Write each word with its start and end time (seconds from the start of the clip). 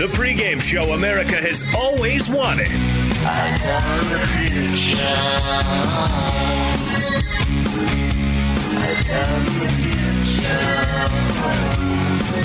The 0.00 0.06
pregame 0.06 0.62
show 0.62 0.94
America 0.94 1.36
has 1.36 1.62
always 1.76 2.30
wanted. 2.30 2.70
I 2.70 3.58
got 3.62 3.82
the 4.08 4.18
future. 4.28 4.96
I 8.78 9.02
got 9.06 9.44
the 9.44 9.66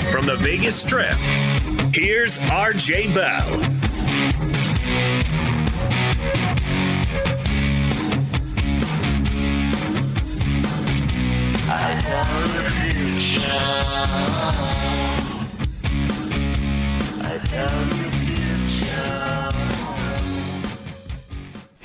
future. 0.02 0.12
From 0.12 0.26
the 0.26 0.36
Vegas 0.36 0.82
Strip, 0.82 1.16
here's 1.94 2.38
RJ 2.40 3.14
Bell. 3.14 3.62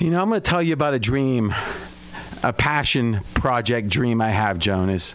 You 0.02 0.10
know, 0.10 0.20
I'm 0.20 0.28
going 0.28 0.40
to 0.40 0.50
tell 0.50 0.60
you 0.60 0.72
about 0.72 0.94
a 0.94 0.98
dream, 0.98 1.54
a 2.42 2.52
passion 2.52 3.20
project 3.34 3.88
dream 3.88 4.20
I 4.20 4.30
have, 4.30 4.58
Jonas. 4.58 5.14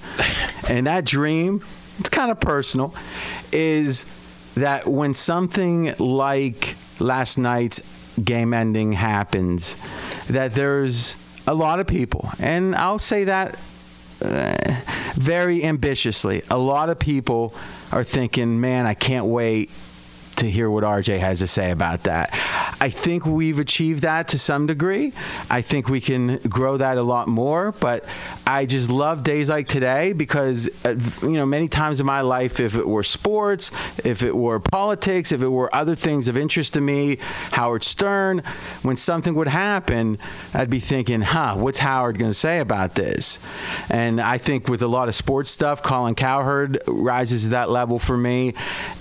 And 0.70 0.88
that 0.88 1.04
dream, 1.04 1.62
it's 2.00 2.08
kind 2.08 2.32
of 2.32 2.40
personal, 2.40 2.96
is 3.52 4.06
that 4.56 4.88
when 4.88 5.14
something 5.14 5.94
like 6.00 6.76
last 7.02 7.38
night's 7.38 7.82
game 8.18 8.54
ending 8.54 8.94
happens, 8.94 9.76
that 10.28 10.54
there's 10.54 11.18
a 11.46 11.54
lot 11.54 11.82
of 11.82 11.88
people, 11.88 12.32
and 12.40 12.74
I'll 12.74 12.98
say 12.98 13.26
that 13.26 13.60
uh, 14.22 14.56
very 15.16 15.66
ambitiously, 15.66 16.44
a 16.50 16.58
lot 16.58 16.90
of 16.90 16.98
people 16.98 17.54
are 17.92 18.06
thinking, 18.06 18.62
man, 18.62 18.86
I 18.86 18.94
can't 18.94 19.26
wait 19.26 19.70
to 20.38 20.50
hear 20.50 20.70
what 20.70 20.84
RJ 20.84 21.20
has 21.20 21.40
to 21.40 21.48
say 21.48 21.72
about 21.72 22.04
that. 22.04 22.30
I 22.80 22.90
think 22.90 23.26
we've 23.26 23.60
achieved 23.60 24.04
that 24.04 24.30
to 24.30 24.40
some 24.40 24.68
degree. 24.68 25.14
I 25.50 25.62
think 25.62 25.90
we 25.90 26.02
can 26.02 26.38
grow 26.38 26.78
that 26.78 26.98
a 26.98 27.04
lot 27.04 27.28
more, 27.28 27.72
but 27.72 28.06
I 28.50 28.66
just 28.66 28.90
love 28.90 29.26
days 29.26 29.50
like 29.50 29.68
today 29.68 30.14
because, 30.14 30.70
uh, 30.86 30.96
you 31.22 31.34
know, 31.34 31.46
many 31.46 31.68
times 31.68 32.00
in 32.00 32.06
my 32.06 32.22
life, 32.22 32.62
if 32.62 32.78
it 32.78 32.88
were 32.88 33.04
sports, 33.04 33.72
if 34.06 34.24
it 34.24 34.34
were 34.34 34.62
politics, 34.62 35.34
if 35.34 35.42
it 35.42 35.50
were 35.50 35.76
other 35.76 35.96
things 35.96 36.30
of 36.30 36.38
interest 36.38 36.76
to 36.76 36.82
me, 36.82 37.18
Howard 37.52 37.84
Stern, 37.84 38.44
when 38.84 38.96
something 38.96 39.36
would 39.36 39.50
happen, 39.50 40.18
I'd 40.54 40.70
be 40.70 40.80
thinking, 40.80 41.20
huh, 41.20 41.56
what's 41.58 41.78
Howard 41.78 42.18
going 42.18 42.32
to 42.32 42.36
say 42.36 42.62
about 42.62 42.96
this? 42.96 43.40
And 43.90 44.22
I 44.22 44.38
think 44.38 44.70
with 44.70 44.82
a 44.82 44.88
lot 44.88 45.10
of 45.10 45.16
sports 45.16 45.52
stuff, 45.52 45.84
Colin 45.84 46.16
Cowherd 46.16 46.80
rises 46.88 47.44
to 47.44 47.50
that 47.50 47.70
level 47.70 48.00
for 48.00 48.16
me. 48.16 48.54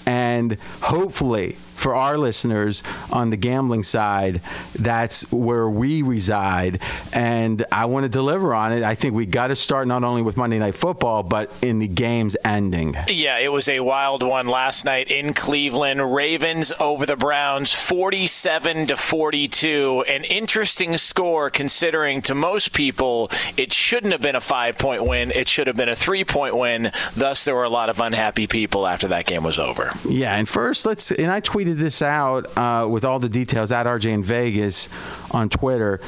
And 0.06 0.58
hopefully, 0.80 1.54
for 1.76 1.94
our 1.94 2.18
listeners 2.18 2.82
on 3.12 3.30
the 3.30 3.36
gambling 3.36 3.84
side, 3.84 4.40
that's 4.74 5.30
where 5.30 5.68
we 5.68 6.02
reside. 6.02 6.80
And 7.12 7.64
I 7.70 7.84
want 7.84 8.04
to 8.04 8.08
deliver 8.08 8.54
on 8.54 8.72
it. 8.72 8.82
I 8.82 8.94
think 8.94 9.14
we 9.14 9.26
got 9.26 9.48
to 9.48 9.56
start 9.56 9.86
not 9.86 10.02
only 10.02 10.22
with 10.22 10.36
Monday 10.36 10.58
Night 10.58 10.74
Football, 10.74 11.22
but 11.22 11.52
in 11.62 11.78
the 11.78 11.88
game's 11.88 12.36
ending. 12.44 12.96
Yeah, 13.08 13.38
it 13.38 13.52
was 13.52 13.68
a 13.68 13.80
wild 13.80 14.22
one 14.22 14.46
last 14.46 14.84
night 14.84 15.10
in 15.10 15.34
Cleveland. 15.34 16.14
Ravens 16.14 16.72
over 16.80 17.06
the 17.06 17.16
Browns 17.16 17.72
47 17.72 18.88
to 18.88 18.96
42. 18.96 20.04
An 20.08 20.24
interesting 20.24 20.96
score 20.96 21.50
considering 21.50 22.22
to 22.22 22.34
most 22.34 22.72
people 22.72 23.30
it 23.56 23.72
shouldn't 23.72 24.12
have 24.12 24.22
been 24.22 24.36
a 24.36 24.40
5-point 24.40 25.06
win. 25.06 25.30
It 25.30 25.48
should 25.48 25.66
have 25.66 25.76
been 25.76 25.88
a 25.88 25.92
3-point 25.92 26.56
win. 26.56 26.92
Thus 27.14 27.44
there 27.44 27.54
were 27.54 27.64
a 27.64 27.68
lot 27.68 27.90
of 27.90 28.00
unhappy 28.00 28.46
people 28.46 28.86
after 28.86 29.08
that 29.08 29.26
game 29.26 29.42
was 29.42 29.58
over. 29.58 29.90
Yeah, 30.08 30.34
and 30.34 30.48
first 30.48 30.86
let's 30.86 31.10
and 31.10 31.30
I 31.30 31.40
tweeted 31.40 31.65
this 31.72 32.02
out 32.02 32.56
uh, 32.56 32.86
with 32.88 33.04
all 33.04 33.18
the 33.18 33.28
details 33.28 33.72
at 33.72 33.86
RJ 33.86 34.10
in 34.10 34.22
Vegas 34.22 34.88
on 35.30 35.48
Twitter. 35.48 36.00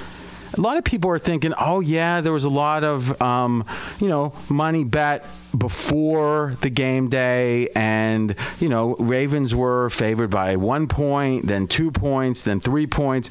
A 0.58 0.60
lot 0.60 0.76
of 0.76 0.84
people 0.84 1.10
are 1.10 1.18
thinking, 1.18 1.54
oh 1.58 1.80
yeah, 1.80 2.20
there 2.20 2.32
was 2.32 2.44
a 2.44 2.50
lot 2.50 2.84
of 2.84 3.22
um, 3.22 3.64
you 4.00 4.08
know 4.08 4.32
money 4.50 4.84
bet 4.84 5.26
before 5.56 6.56
the 6.60 6.68
game 6.68 7.08
day, 7.08 7.68
and 7.74 8.34
you 8.60 8.68
know 8.68 8.94
Ravens 8.96 9.54
were 9.54 9.88
favored 9.88 10.30
by 10.30 10.56
one 10.56 10.88
point, 10.88 11.46
then 11.46 11.68
two 11.68 11.90
points, 11.90 12.42
then 12.42 12.60
three 12.60 12.86
points, 12.86 13.30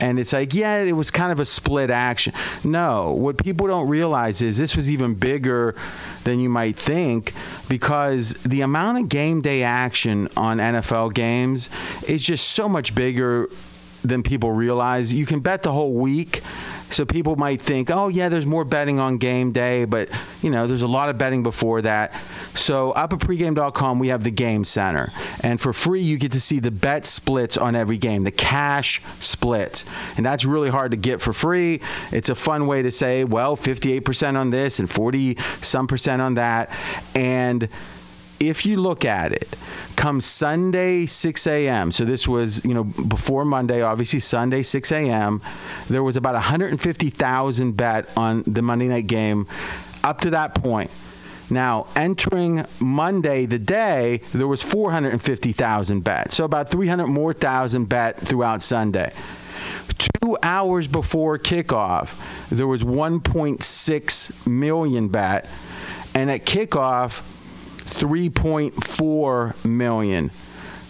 and 0.00 0.18
it's 0.18 0.32
like 0.32 0.54
yeah, 0.54 0.78
it 0.78 0.92
was 0.92 1.10
kind 1.10 1.30
of 1.30 1.40
a 1.40 1.44
split 1.44 1.90
action. 1.90 2.32
No, 2.64 3.12
what 3.12 3.36
people 3.36 3.66
don't 3.66 3.88
realize 3.88 4.42
is 4.42 4.56
this 4.56 4.74
was 4.74 4.90
even 4.90 5.14
bigger 5.14 5.76
than 6.24 6.40
you 6.40 6.48
might 6.48 6.76
think 6.76 7.34
because 7.68 8.32
the 8.34 8.62
amount 8.62 8.98
of 8.98 9.08
game 9.08 9.42
day 9.42 9.62
action 9.62 10.28
on 10.36 10.58
NFL 10.58 11.12
games 11.12 11.70
is 12.08 12.24
just 12.24 12.48
so 12.48 12.68
much 12.68 12.94
bigger 12.94 13.48
than 14.02 14.22
people 14.22 14.52
realize. 14.52 15.12
You 15.12 15.26
can 15.26 15.40
bet 15.40 15.62
the 15.62 15.72
whole 15.72 15.92
week. 15.92 16.42
So 16.92 17.06
people 17.06 17.36
might 17.36 17.62
think, 17.62 17.90
oh 17.90 18.08
yeah, 18.08 18.28
there's 18.28 18.44
more 18.44 18.66
betting 18.66 18.98
on 18.98 19.16
game 19.16 19.52
day, 19.52 19.86
but 19.86 20.10
you 20.42 20.50
know, 20.50 20.66
there's 20.66 20.82
a 20.82 20.88
lot 20.88 21.08
of 21.08 21.16
betting 21.16 21.42
before 21.42 21.80
that. 21.82 22.14
So 22.54 22.90
up 22.90 23.14
at 23.14 23.18
pregame.com, 23.18 23.98
we 23.98 24.08
have 24.08 24.22
the 24.22 24.30
game 24.30 24.64
center, 24.64 25.10
and 25.42 25.58
for 25.58 25.72
free, 25.72 26.02
you 26.02 26.18
get 26.18 26.32
to 26.32 26.40
see 26.40 26.60
the 26.60 26.70
bet 26.70 27.06
splits 27.06 27.56
on 27.56 27.76
every 27.76 27.96
game, 27.96 28.24
the 28.24 28.30
cash 28.30 29.00
splits, 29.20 29.86
and 30.18 30.26
that's 30.26 30.44
really 30.44 30.68
hard 30.68 30.90
to 30.90 30.98
get 30.98 31.22
for 31.22 31.32
free. 31.32 31.80
It's 32.10 32.28
a 32.28 32.34
fun 32.34 32.66
way 32.66 32.82
to 32.82 32.90
say, 32.90 33.24
well, 33.24 33.56
58% 33.56 34.36
on 34.36 34.50
this 34.50 34.78
and 34.78 34.90
40 34.90 35.38
some 35.62 35.86
percent 35.86 36.20
on 36.20 36.34
that, 36.34 36.68
and 37.14 37.68
if 38.38 38.66
you 38.66 38.76
look 38.76 39.06
at 39.06 39.32
it, 39.32 39.48
come 40.02 40.20
Sunday 40.20 41.06
6 41.06 41.46
a.m. 41.46 41.92
So 41.92 42.04
this 42.04 42.26
was 42.26 42.64
you 42.64 42.74
know 42.74 42.82
before 42.82 43.44
Monday, 43.44 43.82
obviously 43.82 44.18
Sunday 44.18 44.64
6 44.64 44.90
a.m. 44.90 45.40
There 45.88 46.02
was 46.02 46.16
about 46.16 46.34
150,000 46.34 47.76
bet 47.76 48.08
on 48.16 48.42
the 48.42 48.62
Monday 48.62 48.88
night 48.88 49.06
game 49.06 49.46
up 50.02 50.22
to 50.22 50.30
that 50.30 50.56
point. 50.56 50.90
Now, 51.50 51.86
entering 51.94 52.64
Monday, 52.80 53.46
the 53.46 53.60
day, 53.60 54.22
there 54.32 54.48
was 54.48 54.60
450,000 54.60 56.00
bet. 56.02 56.32
So 56.32 56.44
about 56.44 56.68
300 56.68 57.06
more 57.06 57.32
thousand 57.32 57.88
bet 57.88 58.18
throughout 58.18 58.62
Sunday. 58.62 59.12
Two 59.98 60.36
hours 60.42 60.88
before 60.88 61.38
kickoff, 61.38 62.48
there 62.48 62.66
was 62.66 62.82
1.6 62.82 64.46
million 64.48 65.08
bet. 65.08 65.48
And 66.14 66.30
at 66.30 66.44
kickoff, 66.44 67.22
3.4 67.92 69.64
million. 69.64 70.30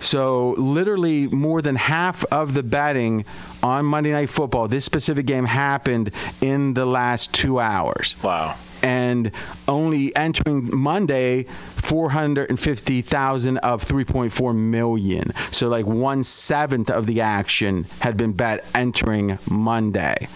So 0.03 0.51
literally 0.59 1.29
more 1.29 1.63
than 1.63 1.77
half 1.77 2.25
of 2.25 2.55
the 2.55 2.63
betting 2.63 3.25
on 3.63 3.85
Monday 3.85 4.11
Night 4.11 4.31
Football, 4.31 4.67
this 4.67 4.85
specific 4.85 5.27
game 5.27 5.45
happened 5.45 6.11
in 6.41 6.75
the 6.75 6.85
last 6.85 7.33
two 7.33 7.61
hours. 7.61 8.17
Wow. 8.23 8.57
And 8.83 9.31
only 9.69 10.15
entering 10.15 10.77
Monday, 10.77 11.45
450,000 11.45 13.59
of 13.59 13.85
3.4 13.85 14.57
million. 14.57 15.33
So 15.53 15.69
like 15.69 15.87
one 15.87 16.25
seventh 16.25 16.91
of 16.91 17.07
the 17.07 17.21
action 17.21 17.87
had 18.01 18.17
been 18.17 18.33
bet 18.33 18.65
entering 18.75 19.39
Monday. 19.49 20.27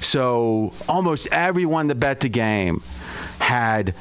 So 0.00 0.72
almost 0.88 1.26
everyone 1.32 1.88
that 1.88 1.96
bet 1.96 2.20
the 2.20 2.28
game 2.28 2.82
had 3.40 3.96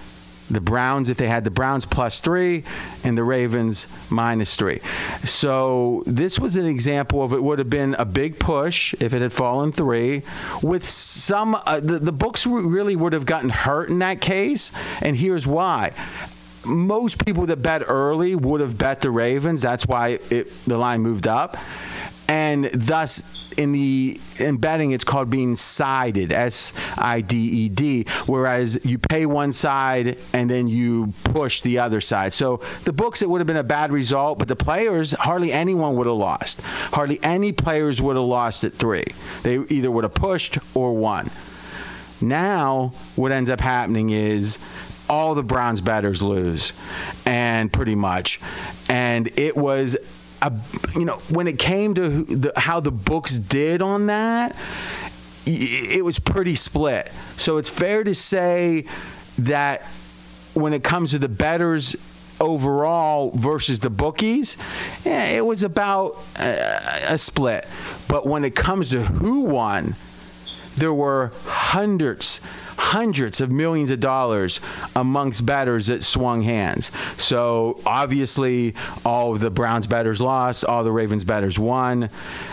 the 0.53 0.61
Browns 0.61 1.09
if 1.09 1.17
they 1.17 1.27
had 1.27 1.43
the 1.43 1.51
Browns 1.51 1.85
plus 1.85 2.19
three 2.19 2.63
and 3.03 3.17
the 3.17 3.23
Ravens 3.23 3.87
minus 4.09 4.55
three. 4.55 4.79
So 5.23 6.03
this 6.05 6.39
was 6.39 6.57
an 6.57 6.65
example 6.65 7.23
of 7.23 7.33
it 7.33 7.41
would 7.41 7.59
have 7.59 7.69
been 7.69 7.95
a 7.95 8.05
big 8.05 8.39
push 8.39 8.93
if 8.99 9.13
it 9.13 9.21
had 9.21 9.33
fallen 9.33 9.71
three. 9.71 10.23
With 10.61 10.83
some, 10.83 11.55
uh, 11.55 11.79
the, 11.79 11.99
the 11.99 12.11
books 12.11 12.45
really 12.45 12.95
would 12.95 13.13
have 13.13 13.25
gotten 13.25 13.49
hurt 13.49 13.89
in 13.89 13.99
that 13.99 14.21
case, 14.21 14.71
and 15.01 15.15
here's 15.15 15.47
why 15.47 15.93
most 16.65 17.23
people 17.23 17.47
that 17.47 17.57
bet 17.57 17.83
early 17.87 18.35
would 18.35 18.61
have 18.61 18.77
bet 18.77 19.01
the 19.01 19.09
Ravens. 19.09 19.61
That's 19.61 19.85
why 19.85 20.19
it, 20.29 20.51
the 20.65 20.77
line 20.77 21.01
moved 21.01 21.27
up. 21.27 21.57
And 22.31 22.69
thus, 22.71 23.21
in 23.57 23.73
the 23.73 24.17
in 24.39 24.55
betting 24.55 24.91
it's 24.91 25.03
called 25.03 25.29
being 25.29 25.57
sided 25.57 26.31
S 26.31 26.71
I 26.97 27.19
D 27.19 27.37
E 27.37 27.69
D 27.69 28.05
whereas 28.25 28.79
you 28.85 28.99
pay 28.99 29.25
one 29.25 29.51
side 29.51 30.17
and 30.31 30.49
then 30.49 30.69
you 30.69 31.13
push 31.25 31.59
the 31.59 31.79
other 31.79 31.99
side. 31.99 32.31
So 32.31 32.61
the 32.85 32.93
books 32.93 33.21
it 33.21 33.29
would 33.29 33.41
have 33.41 33.47
been 33.47 33.57
a 33.57 33.63
bad 33.63 33.91
result 33.91 34.39
but 34.39 34.47
the 34.47 34.55
players 34.55 35.11
hardly 35.11 35.51
anyone 35.51 35.97
would 35.97 36.07
have 36.07 36.15
lost. 36.15 36.61
Hardly 36.61 37.19
any 37.21 37.51
players 37.51 38.01
would 38.01 38.15
have 38.15 38.23
lost 38.23 38.63
at 38.63 38.73
3 38.75 39.03
they 39.43 39.57
either 39.57 39.91
would 39.91 40.05
have 40.05 40.13
pushed 40.13 40.57
or 40.73 40.95
won. 40.95 41.29
Now 42.21 42.93
what 43.17 43.33
ends 43.33 43.49
up 43.49 43.59
happening 43.59 44.11
is 44.11 44.57
all 45.09 45.35
the 45.35 45.43
Browns 45.43 45.81
batters 45.81 46.21
lose 46.21 46.71
and 47.25 47.71
pretty 47.73 47.95
much. 47.95 48.39
And 48.87 49.37
it 49.37 49.57
was 49.57 49.97
a, 50.41 50.51
you 50.95 51.05
know, 51.05 51.17
when 51.29 51.47
it 51.47 51.59
came 51.59 51.93
to 51.95 52.09
the, 52.09 52.53
how 52.55 52.79
the 52.79 52.91
books 52.91 53.37
did 53.37 53.81
on 53.81 54.07
that, 54.07 54.55
it 55.45 56.03
was 56.03 56.19
pretty 56.19 56.55
split. 56.55 57.11
So 57.37 57.57
it's 57.57 57.69
fair 57.69 58.03
to 58.03 58.13
say 58.13 58.85
that 59.39 59.83
when 60.53 60.73
it 60.73 60.83
comes 60.83 61.11
to 61.11 61.19
the 61.19 61.29
betters 61.29 61.95
overall 62.39 63.31
versus 63.31 63.79
the 63.79 63.89
bookies, 63.89 64.57
yeah, 65.05 65.25
it 65.29 65.45
was 65.45 65.63
about 65.63 66.17
a, 66.39 67.13
a 67.13 67.17
split. 67.17 67.67
But 68.07 68.25
when 68.25 68.43
it 68.43 68.55
comes 68.55 68.91
to 68.91 69.01
who 69.01 69.45
won, 69.45 69.95
there 70.75 70.93
were 70.93 71.31
hundreds 71.45 72.41
hundreds 72.81 73.41
of 73.41 73.51
millions 73.51 73.91
of 73.91 73.99
dollars 73.99 74.59
amongst 74.95 75.45
batters 75.45 75.87
that 75.87 76.03
swung 76.03 76.41
hands. 76.41 76.91
So 77.17 77.79
obviously, 77.85 78.73
all 79.05 79.33
of 79.33 79.39
the 79.39 79.51
Browns 79.51 79.85
batters 79.85 80.19
lost, 80.19 80.65
all 80.65 80.83
the 80.83 80.91
Ravens 80.91 81.23
batters 81.23 81.59
won. 81.59 82.09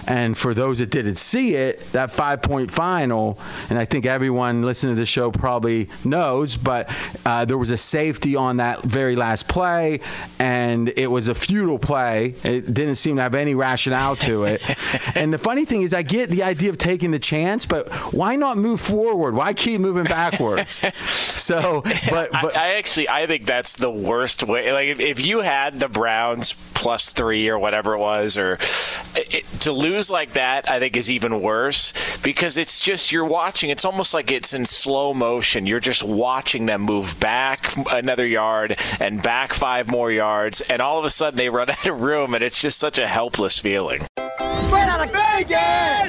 And 0.07 0.37
for 0.37 0.53
those 0.53 0.79
that 0.79 0.91
didn't 0.91 1.17
see 1.17 1.55
it, 1.55 1.81
that 1.93 2.11
five 2.11 2.43
point 2.43 2.71
final, 2.71 3.39
and 3.71 3.79
I 3.79 3.87
think 3.87 4.05
everyone 4.05 4.63
listening 4.63 4.97
to 4.97 5.01
the 5.01 5.07
show 5.07 5.31
probably 5.31 5.89
knows, 6.05 6.57
but 6.57 6.95
uh, 7.25 7.47
there 7.47 7.59
was 7.59 7.71
a 7.71 7.79
safety 7.79 8.37
on 8.37 8.59
that 8.59 8.83
very 8.83 9.17
last 9.17 9.49
play, 9.49 10.01
and 10.39 10.91
it 10.91 11.11
was 11.11 11.29
a 11.29 11.35
futile 11.35 11.79
play. 11.79 12.35
It 12.45 12.73
didn't 12.73 12.97
seem 12.97 13.17
to 13.17 13.23
have 13.23 13.35
any 13.35 13.55
rationale 13.55 14.17
to 14.17 14.45
it. 14.45 14.63
and 15.17 15.33
the 15.33 15.39
funny 15.39 15.65
thing 15.65 15.83
is, 15.83 15.95
I 15.95 16.03
get 16.03 16.29
the 16.29 16.43
idea 16.43 16.69
of 16.69 16.77
taking 16.77 17.13
the 17.13 17.19
chance, 17.19 17.65
but 17.65 17.89
why 18.13 18.37
not 18.37 18.59
move 18.59 18.81
forward? 18.81 19.35
Why 19.35 19.55
keep 19.55 19.81
moving 19.81 20.05
back? 20.05 20.18
Backwards. 20.19 20.83
so, 21.07 21.83
but, 22.11 22.31
but 22.33 22.57
I, 22.57 22.73
I, 22.73 22.75
actually 22.75 23.09
I 23.09 23.27
think 23.27 23.47
that's 23.47 23.77
the 23.77 23.91
worst 23.91 24.43
way. 24.43 24.73
Like 24.73 24.89
if, 24.89 25.01
if 25.01 25.25
you 25.25 25.41
had 25.41 25.79
the 25.79 25.89
Browns 25.89 26.55
plus 26.75 27.13
three 27.13 27.49
or 27.49 27.59
whatever 27.59 27.95
it 27.95 27.99
was, 27.99 28.37
or 28.37 28.59
it, 29.15 29.45
to 29.61 29.73
lose 29.73 30.11
like 30.11 30.33
that, 30.33 30.69
I 30.69 30.81
think 30.81 30.97
is 30.97 31.11
even 31.11 31.41
worse 31.41 31.93
because 32.23 32.57
it's 32.57 32.81
just 32.81 33.13
you're 33.13 33.25
watching. 33.25 33.71
It's 33.71 33.85
almost 33.85 34.13
like 34.13 34.33
it's 34.33 34.53
in 34.53 34.67
slow 34.67 35.15
motion. 35.15 35.67
You're 35.67 35.81
just 35.81 36.03
watching 36.03 36.67
them 36.67 36.83
move 36.83 37.19
back 37.21 37.73
another 37.93 38.27
yard 38.27 38.77
and 39.01 39.23
back 39.23 39.53
five 39.53 39.91
more 39.91 40.11
yards, 40.11 40.61
and 40.63 40.83
all 40.83 40.99
of 40.99 41.05
a 41.05 41.11
sudden 41.11 41.37
they 41.37 41.49
run 41.49 41.71
out 41.71 41.87
of 41.87 42.01
room, 42.01 42.35
and 42.35 42.43
it's 42.43 42.61
just 42.61 42.79
such 42.79 42.99
a 42.99 43.07
helpless 43.07 43.59
feeling. 43.59 44.01
Straight 44.17 44.89
out 44.89 45.05
of 45.05 45.13
Vegas! 45.13 46.08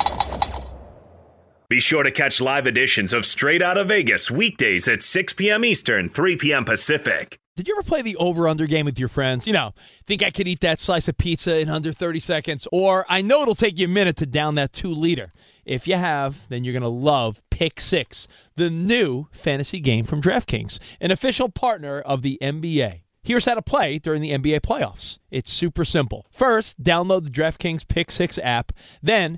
Be 1.69 1.79
sure 1.79 2.01
to 2.01 2.09
catch 2.09 2.41
live 2.41 2.65
editions 2.65 3.13
of 3.13 3.27
Straight 3.27 3.61
Out 3.61 3.77
of 3.77 3.89
Vegas 3.89 4.31
weekdays 4.31 4.87
at 4.87 5.03
6 5.03 5.33
p.m. 5.33 5.63
Eastern, 5.63 6.09
3 6.09 6.35
p.m. 6.35 6.65
Pacific. 6.65 7.37
Did 7.55 7.67
you 7.67 7.75
ever 7.75 7.83
play 7.83 8.01
the 8.01 8.15
over 8.15 8.47
under 8.47 8.65
game 8.65 8.87
with 8.87 8.97
your 8.97 9.07
friends? 9.07 9.45
You 9.45 9.53
know, 9.53 9.75
think 10.07 10.23
I 10.23 10.31
could 10.31 10.47
eat 10.47 10.61
that 10.61 10.79
slice 10.79 11.07
of 11.07 11.19
pizza 11.19 11.59
in 11.59 11.69
under 11.69 11.93
30 11.93 12.21
seconds? 12.21 12.67
Or 12.71 13.05
I 13.07 13.21
know 13.21 13.43
it'll 13.43 13.53
take 13.53 13.77
you 13.77 13.85
a 13.85 13.87
minute 13.87 14.17
to 14.17 14.25
down 14.25 14.55
that 14.55 14.73
two 14.73 14.91
liter. 14.91 15.31
If 15.63 15.87
you 15.87 15.95
have, 15.95 16.37
then 16.49 16.63
you're 16.63 16.73
going 16.73 16.81
to 16.81 16.87
love 16.89 17.39
Pick 17.51 17.79
Six, 17.79 18.27
the 18.55 18.71
new 18.71 19.27
fantasy 19.31 19.79
game 19.79 20.05
from 20.05 20.23
DraftKings, 20.23 20.79
an 20.99 21.11
official 21.11 21.49
partner 21.49 21.99
of 21.99 22.23
the 22.23 22.39
NBA. 22.41 23.01
Here's 23.21 23.45
how 23.45 23.53
to 23.53 23.61
play 23.61 23.99
during 23.99 24.23
the 24.23 24.31
NBA 24.31 24.61
playoffs. 24.61 25.19
It's 25.29 25.53
super 25.53 25.85
simple. 25.85 26.25
First, 26.31 26.81
download 26.81 27.25
the 27.25 27.29
DraftKings 27.29 27.87
Pick 27.87 28.09
Six 28.09 28.39
app. 28.41 28.71
Then, 29.03 29.37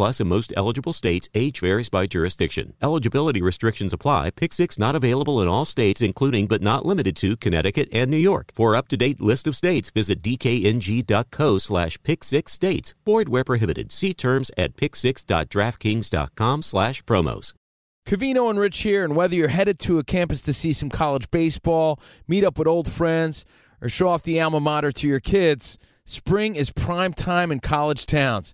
in 0.19 0.27
most 0.27 0.53
eligible 0.57 0.93
states. 0.93 1.29
Age 1.33 1.59
varies 1.59 1.89
by 1.89 2.07
jurisdiction. 2.07 2.73
Eligibility 2.81 3.41
restrictions 3.41 3.93
apply. 3.93 4.31
Pick 4.31 4.53
6 4.53 4.79
not 4.79 4.95
available 4.95 5.41
in 5.41 5.47
all 5.47 5.65
states, 5.65 6.01
including 6.01 6.47
but 6.47 6.61
not 6.61 6.85
limited 6.85 7.15
to 7.17 7.37
Connecticut 7.37 7.89
and 7.91 8.09
New 8.09 8.17
York. 8.17 8.51
For 8.53 8.75
up 8.75 8.87
to 8.89 8.97
date 8.97 9.21
list 9.21 9.47
of 9.47 9.55
states, 9.55 9.89
visit 9.89 10.21
dkng.co 10.21 11.57
slash 11.57 12.01
pick 12.03 12.23
6 12.23 12.51
states. 12.51 12.93
Void 13.05 13.29
where 13.29 13.43
prohibited. 13.43 13.91
See 13.91 14.13
terms 14.13 14.51
at 14.57 14.75
pick6.draftkings.com 14.75 16.61
slash 16.61 17.03
promos. 17.03 17.53
Covino 18.05 18.49
and 18.49 18.59
Rich 18.59 18.79
here, 18.79 19.03
and 19.03 19.15
whether 19.15 19.35
you're 19.35 19.49
headed 19.49 19.79
to 19.79 19.99
a 19.99 20.03
campus 20.03 20.41
to 20.41 20.53
see 20.53 20.73
some 20.73 20.89
college 20.89 21.29
baseball, 21.31 21.99
meet 22.27 22.43
up 22.43 22.57
with 22.57 22.67
old 22.67 22.91
friends, 22.91 23.45
or 23.79 23.89
show 23.89 24.09
off 24.09 24.23
the 24.23 24.41
alma 24.41 24.59
mater 24.59 24.91
to 24.91 25.07
your 25.07 25.19
kids, 25.19 25.77
spring 26.05 26.55
is 26.55 26.71
prime 26.71 27.13
time 27.13 27.51
in 27.51 27.59
college 27.59 28.05
towns. 28.05 28.53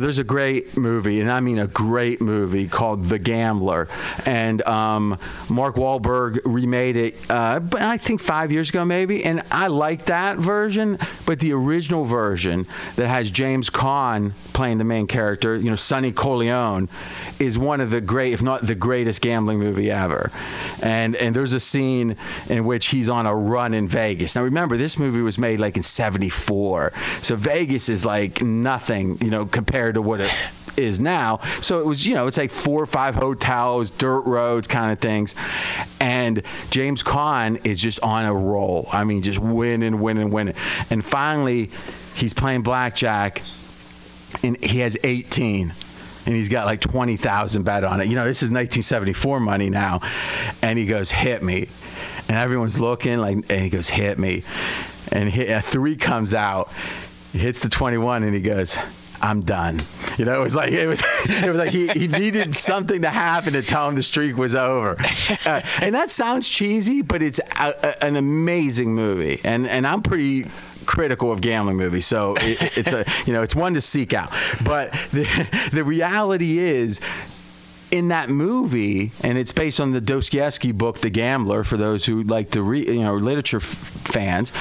There's 0.00 0.18
a 0.18 0.24
great 0.24 0.76
movie, 0.76 1.20
and 1.20 1.30
I 1.30 1.40
mean 1.40 1.58
a 1.58 1.66
great 1.66 2.20
movie 2.20 2.68
called 2.68 3.04
The 3.04 3.18
Gambler, 3.18 3.88
and 4.24 4.62
um, 4.62 5.18
Mark 5.48 5.76
Wahlberg 5.76 6.40
remade 6.44 6.96
it. 6.96 7.30
Uh, 7.30 7.60
I 7.72 7.98
think 7.98 8.20
five 8.20 8.50
years 8.50 8.70
ago, 8.70 8.84
maybe, 8.84 9.24
and 9.24 9.42
I 9.50 9.66
like 9.66 10.06
that 10.06 10.38
version. 10.38 10.98
But 11.26 11.38
the 11.38 11.52
original 11.52 12.04
version 12.04 12.66
that 12.96 13.08
has 13.08 13.30
James 13.30 13.70
Caan 13.70 14.32
playing 14.52 14.78
the 14.78 14.84
main 14.84 15.06
character, 15.06 15.56
you 15.56 15.70
know, 15.70 15.76
Sonny 15.76 16.12
Corleone, 16.12 16.88
is 17.38 17.58
one 17.58 17.80
of 17.80 17.90
the 17.90 18.00
great, 18.00 18.32
if 18.32 18.42
not 18.42 18.66
the 18.66 18.74
greatest, 18.74 19.20
gambling 19.22 19.58
movie 19.58 19.90
ever. 19.90 20.30
And 20.82 21.14
and 21.16 21.36
there's 21.36 21.52
a 21.52 21.60
scene 21.60 22.16
in 22.48 22.64
which 22.64 22.86
he's 22.86 23.08
on 23.08 23.26
a 23.26 23.34
run 23.34 23.74
in 23.74 23.88
Vegas. 23.88 24.34
Now 24.34 24.44
remember, 24.44 24.76
this 24.76 24.98
movie 24.98 25.20
was 25.20 25.38
made 25.38 25.60
like 25.60 25.76
in 25.76 25.82
'74, 25.82 26.92
so 27.22 27.36
Vegas 27.36 27.88
is 27.88 28.06
like 28.06 28.42
nothing, 28.42 29.18
you 29.20 29.30
know, 29.30 29.46
compared 29.46 29.89
to 29.92 30.02
what 30.02 30.20
it 30.20 30.34
is 30.76 31.00
now. 31.00 31.38
So 31.60 31.80
it 31.80 31.86
was, 31.86 32.06
you 32.06 32.14
know, 32.14 32.26
it's 32.26 32.38
like 32.38 32.50
four 32.50 32.82
or 32.82 32.86
five 32.86 33.14
hotels, 33.14 33.90
dirt 33.90 34.22
roads 34.22 34.68
kind 34.68 34.92
of 34.92 34.98
things. 34.98 35.34
And 36.00 36.42
James 36.70 37.02
Caan 37.02 37.66
is 37.66 37.80
just 37.80 38.00
on 38.00 38.24
a 38.24 38.34
roll. 38.34 38.88
I 38.92 39.04
mean, 39.04 39.22
just 39.22 39.38
winning, 39.38 40.00
winning, 40.00 40.30
winning. 40.30 40.54
And 40.90 41.04
finally, 41.04 41.70
he's 42.14 42.34
playing 42.34 42.62
blackjack, 42.62 43.42
and 44.42 44.62
he 44.62 44.80
has 44.80 44.96
18 45.02 45.72
and 46.26 46.34
he's 46.34 46.50
got 46.50 46.66
like 46.66 46.80
20,000 46.80 47.62
bet 47.62 47.82
on 47.82 48.00
it. 48.00 48.06
You 48.06 48.14
know, 48.14 48.24
this 48.24 48.42
is 48.42 48.50
1974 48.50 49.40
money 49.40 49.70
now. 49.70 50.00
And 50.62 50.78
he 50.78 50.86
goes, 50.86 51.10
hit 51.10 51.42
me. 51.42 51.68
And 52.28 52.36
everyone's 52.36 52.78
looking 52.78 53.18
like, 53.18 53.36
and 53.36 53.62
he 53.62 53.70
goes, 53.70 53.88
hit 53.88 54.18
me. 54.18 54.44
And 55.10 55.28
a 55.28 55.60
three 55.60 55.96
comes 55.96 56.34
out. 56.34 56.70
Hits 57.32 57.60
the 57.60 57.68
21 57.68 58.22
and 58.24 58.34
he 58.34 58.42
goes, 58.42 58.78
I'm 59.22 59.42
done. 59.42 59.80
You 60.16 60.24
know, 60.24 60.40
it 60.40 60.44
was 60.44 60.56
like 60.56 60.72
it 60.72 60.86
was 60.86 61.02
it 61.24 61.48
was 61.48 61.58
like 61.58 61.70
he, 61.70 61.88
he 61.88 62.08
needed 62.08 62.56
something 62.56 63.02
to 63.02 63.10
happen 63.10 63.52
to 63.54 63.62
tell 63.62 63.88
him 63.88 63.94
the 63.94 64.02
streak 64.02 64.36
was 64.36 64.54
over. 64.54 64.96
Uh, 65.44 65.62
and 65.80 65.94
that 65.94 66.10
sounds 66.10 66.48
cheesy, 66.48 67.02
but 67.02 67.22
it's 67.22 67.38
a, 67.38 67.74
a, 67.82 68.04
an 68.04 68.16
amazing 68.16 68.94
movie. 68.94 69.40
And 69.44 69.66
and 69.66 69.86
I'm 69.86 70.02
pretty 70.02 70.46
critical 70.86 71.30
of 71.30 71.40
gambling 71.40 71.76
movies, 71.76 72.06
so 72.06 72.34
it, 72.36 72.78
it's 72.78 72.92
a 72.92 73.04
you 73.26 73.32
know 73.32 73.42
it's 73.42 73.54
one 73.54 73.74
to 73.74 73.80
seek 73.80 74.12
out. 74.12 74.30
But 74.64 74.92
the 75.12 75.68
the 75.72 75.84
reality 75.84 76.58
is 76.58 77.00
in 77.90 78.08
that 78.08 78.28
movie, 78.28 79.10
and 79.22 79.36
it's 79.36 79.52
based 79.52 79.80
on 79.80 79.92
the 79.92 80.00
Dostoevsky 80.00 80.72
book, 80.72 80.98
The 80.98 81.10
Gambler, 81.10 81.64
for 81.64 81.76
those 81.76 82.04
who 82.04 82.22
like 82.22 82.52
to 82.52 82.62
read, 82.62 82.88
you 82.88 83.00
know, 83.00 83.16
literature 83.16 83.58
f- 83.58 83.64
fans, 83.64 84.52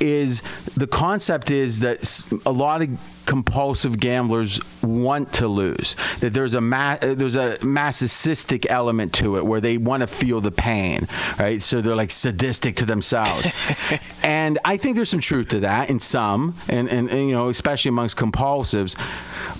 is 0.00 0.42
the 0.76 0.86
concept 0.86 1.50
is 1.50 1.80
that 1.80 2.22
a 2.46 2.50
lot 2.50 2.82
of 2.82 2.88
compulsive 3.26 4.00
gamblers 4.00 4.58
want 4.82 5.34
to 5.34 5.48
lose. 5.48 5.96
That 6.20 6.32
there's 6.32 6.54
a 6.54 6.60
ma- 6.62 6.96
uh, 7.00 7.14
there's 7.14 7.36
a 7.36 7.58
masochistic 7.62 8.70
element 8.70 9.14
to 9.14 9.36
it 9.36 9.44
where 9.44 9.60
they 9.60 9.76
want 9.76 10.00
to 10.00 10.06
feel 10.06 10.40
the 10.40 10.50
pain, 10.50 11.06
right? 11.38 11.62
So 11.62 11.82
they're 11.82 11.94
like 11.94 12.10
sadistic 12.10 12.76
to 12.76 12.86
themselves. 12.86 13.46
and 14.22 14.58
I 14.64 14.78
think 14.78 14.96
there's 14.96 15.10
some 15.10 15.20
truth 15.20 15.50
to 15.50 15.60
that 15.60 15.90
in 15.90 16.00
some, 16.00 16.54
and, 16.68 16.88
and, 16.88 17.10
and 17.10 17.28
you 17.28 17.34
know, 17.34 17.50
especially 17.50 17.90
amongst 17.90 18.16
compulsives, 18.16 18.96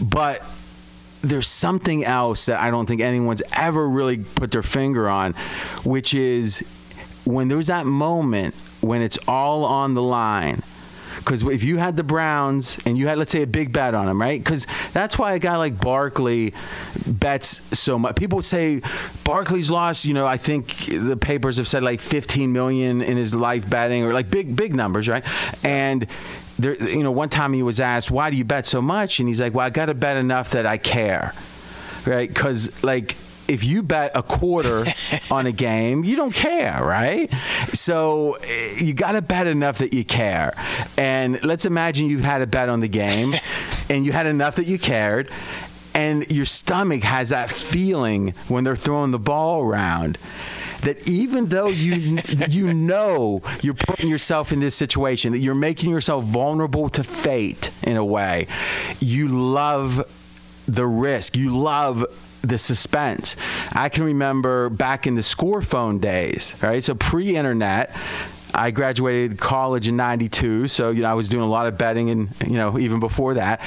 but 0.00 0.42
there's 1.22 1.46
something 1.46 2.04
else 2.04 2.46
that 2.46 2.60
I 2.60 2.70
don't 2.70 2.86
think 2.86 3.00
anyone's 3.00 3.42
ever 3.52 3.86
really 3.88 4.18
put 4.18 4.50
their 4.50 4.62
finger 4.62 5.08
on, 5.08 5.34
which 5.84 6.14
is 6.14 6.60
when 7.24 7.48
there's 7.48 7.66
that 7.68 7.86
moment 7.86 8.54
when 8.80 9.02
it's 9.02 9.18
all 9.26 9.64
on 9.64 9.94
the 9.94 10.02
line. 10.02 10.62
Because 11.18 11.42
if 11.42 11.64
you 11.64 11.76
had 11.76 11.96
the 11.96 12.02
Browns 12.02 12.78
and 12.86 12.96
you 12.96 13.06
had, 13.06 13.18
let's 13.18 13.32
say, 13.32 13.42
a 13.42 13.46
big 13.46 13.72
bet 13.72 13.94
on 13.94 14.06
them, 14.06 14.20
right? 14.20 14.42
Because 14.42 14.66
that's 14.92 15.18
why 15.18 15.34
a 15.34 15.38
guy 15.38 15.56
like 15.56 15.80
Barkley 15.80 16.54
bets 17.06 17.60
so 17.78 17.98
much. 17.98 18.16
People 18.16 18.42
say 18.42 18.82
Barkley's 19.24 19.70
lost. 19.70 20.04
You 20.04 20.14
know, 20.14 20.26
I 20.26 20.36
think 20.36 20.76
the 20.86 21.16
papers 21.16 21.58
have 21.58 21.68
said 21.68 21.82
like 21.82 22.00
15 22.00 22.52
million 22.52 23.02
in 23.02 23.16
his 23.16 23.34
life 23.34 23.68
betting, 23.68 24.04
or 24.04 24.12
like 24.12 24.30
big, 24.30 24.54
big 24.54 24.74
numbers, 24.74 25.08
right? 25.08 25.24
And 25.64 26.06
there, 26.58 26.74
you 26.74 27.02
know, 27.02 27.12
one 27.12 27.28
time 27.28 27.52
he 27.52 27.62
was 27.62 27.80
asked, 27.80 28.10
"Why 28.10 28.30
do 28.30 28.36
you 28.36 28.44
bet 28.44 28.66
so 28.66 28.82
much?" 28.82 29.20
And 29.20 29.28
he's 29.28 29.40
like, 29.40 29.54
"Well, 29.54 29.66
I 29.66 29.70
got 29.70 29.86
to 29.86 29.94
bet 29.94 30.16
enough 30.16 30.52
that 30.52 30.66
I 30.66 30.78
care." 30.78 31.32
right? 32.08 32.28
Because 32.28 32.82
like 32.82 33.16
if 33.48 33.64
you 33.64 33.82
bet 33.82 34.12
a 34.14 34.22
quarter 34.22 34.86
on 35.30 35.46
a 35.46 35.52
game, 35.52 36.04
you 36.04 36.16
don't 36.16 36.34
care, 36.34 36.78
right? 36.84 37.32
So 37.72 38.34
eh, 38.34 38.76
you 38.78 38.92
got 38.92 39.12
to 39.12 39.22
bet 39.22 39.46
enough 39.46 39.78
that 39.78 39.94
you 39.94 40.04
care. 40.04 40.54
And 40.96 41.42
let's 41.42 41.64
imagine 41.64 42.06
you 42.06 42.18
had 42.18 42.42
a 42.42 42.46
bet 42.46 42.68
on 42.68 42.80
the 42.80 42.88
game, 42.88 43.34
and 43.90 44.04
you 44.04 44.12
had 44.12 44.26
enough 44.26 44.56
that 44.56 44.66
you 44.66 44.78
cared. 44.78 45.30
And 45.94 46.30
your 46.30 46.44
stomach 46.44 47.02
has 47.02 47.30
that 47.30 47.50
feeling 47.50 48.34
when 48.46 48.62
they're 48.62 48.76
throwing 48.76 49.10
the 49.10 49.18
ball 49.18 49.62
around 49.62 50.18
that 50.82 51.08
even 51.08 51.46
though 51.46 51.66
you 51.66 52.18
you 52.48 52.72
know 52.72 53.42
you're 53.62 53.74
putting 53.74 54.08
yourself 54.08 54.52
in 54.52 54.60
this 54.60 54.76
situation 54.76 55.32
that 55.32 55.40
you're 55.40 55.56
making 55.56 55.90
yourself 55.90 56.24
vulnerable 56.24 56.88
to 56.88 57.02
fate 57.02 57.72
in 57.82 57.96
a 57.96 58.04
way 58.04 58.46
you 59.00 59.26
love 59.28 60.04
the 60.68 60.86
risk 60.86 61.36
you 61.36 61.58
love 61.58 62.04
the 62.42 62.58
suspense 62.58 63.36
i 63.72 63.88
can 63.88 64.04
remember 64.04 64.68
back 64.70 65.06
in 65.06 65.14
the 65.14 65.22
score 65.22 65.60
phone 65.62 65.98
days 65.98 66.54
right 66.62 66.84
so 66.84 66.94
pre-internet 66.94 67.94
I 68.54 68.70
graduated 68.70 69.38
college 69.38 69.88
in 69.88 69.96
92, 69.96 70.68
so 70.68 70.88
you 70.90 71.02
know 71.02 71.10
I 71.10 71.14
was 71.14 71.28
doing 71.28 71.42
a 71.44 71.48
lot 71.48 71.66
of 71.66 71.76
betting 71.76 72.08
and 72.08 72.28
you 72.46 72.54
know 72.54 72.78
even 72.78 72.98
before 72.98 73.34
that, 73.34 73.60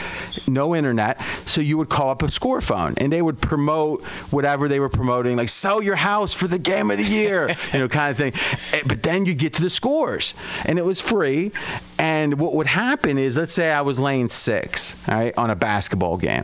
no 0.48 0.76
internet. 0.76 1.22
So 1.46 1.62
you 1.62 1.78
would 1.78 1.88
call 1.88 2.10
up 2.10 2.24
a 2.24 2.32
score 2.32 2.62
phone 2.62 2.96
and 2.98 3.14
they 3.14 3.22
would 3.22 3.40
promote 3.40 4.04
whatever 4.32 4.68
they 4.68 4.80
were 4.80 4.90
promoting, 4.90 5.38
like 5.38 5.50
sell 5.50 5.84
your 5.84 5.96
house 5.96 6.34
for 6.34 6.48
the 6.48 6.58
game 6.58 6.90
of 6.90 6.98
the 6.98 7.06
year, 7.06 7.56
you 7.74 7.80
know, 7.80 7.88
kind 7.90 8.10
of 8.10 8.18
thing. 8.18 8.34
Eh, 8.74 8.82
But 8.88 9.04
then 9.04 9.28
you 9.28 9.36
get 9.36 9.54
to 9.54 9.62
the 9.62 9.70
scores 9.70 10.34
and 10.66 10.80
it 10.80 10.84
was 10.84 11.00
free. 11.00 11.52
And 12.00 12.40
what 12.40 12.56
would 12.56 12.68
happen 12.68 13.20
is, 13.20 13.38
let's 13.38 13.54
say 13.54 13.72
I 13.72 13.82
was 13.82 14.00
laying 14.00 14.30
six, 14.30 14.96
all 15.08 15.14
right, 15.16 15.38
on 15.38 15.52
a 15.52 15.56
basketball 15.56 16.18
game, 16.18 16.44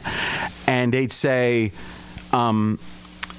and 0.67 0.93
they'd 0.93 1.11
say, 1.11 1.71
um, 2.33 2.79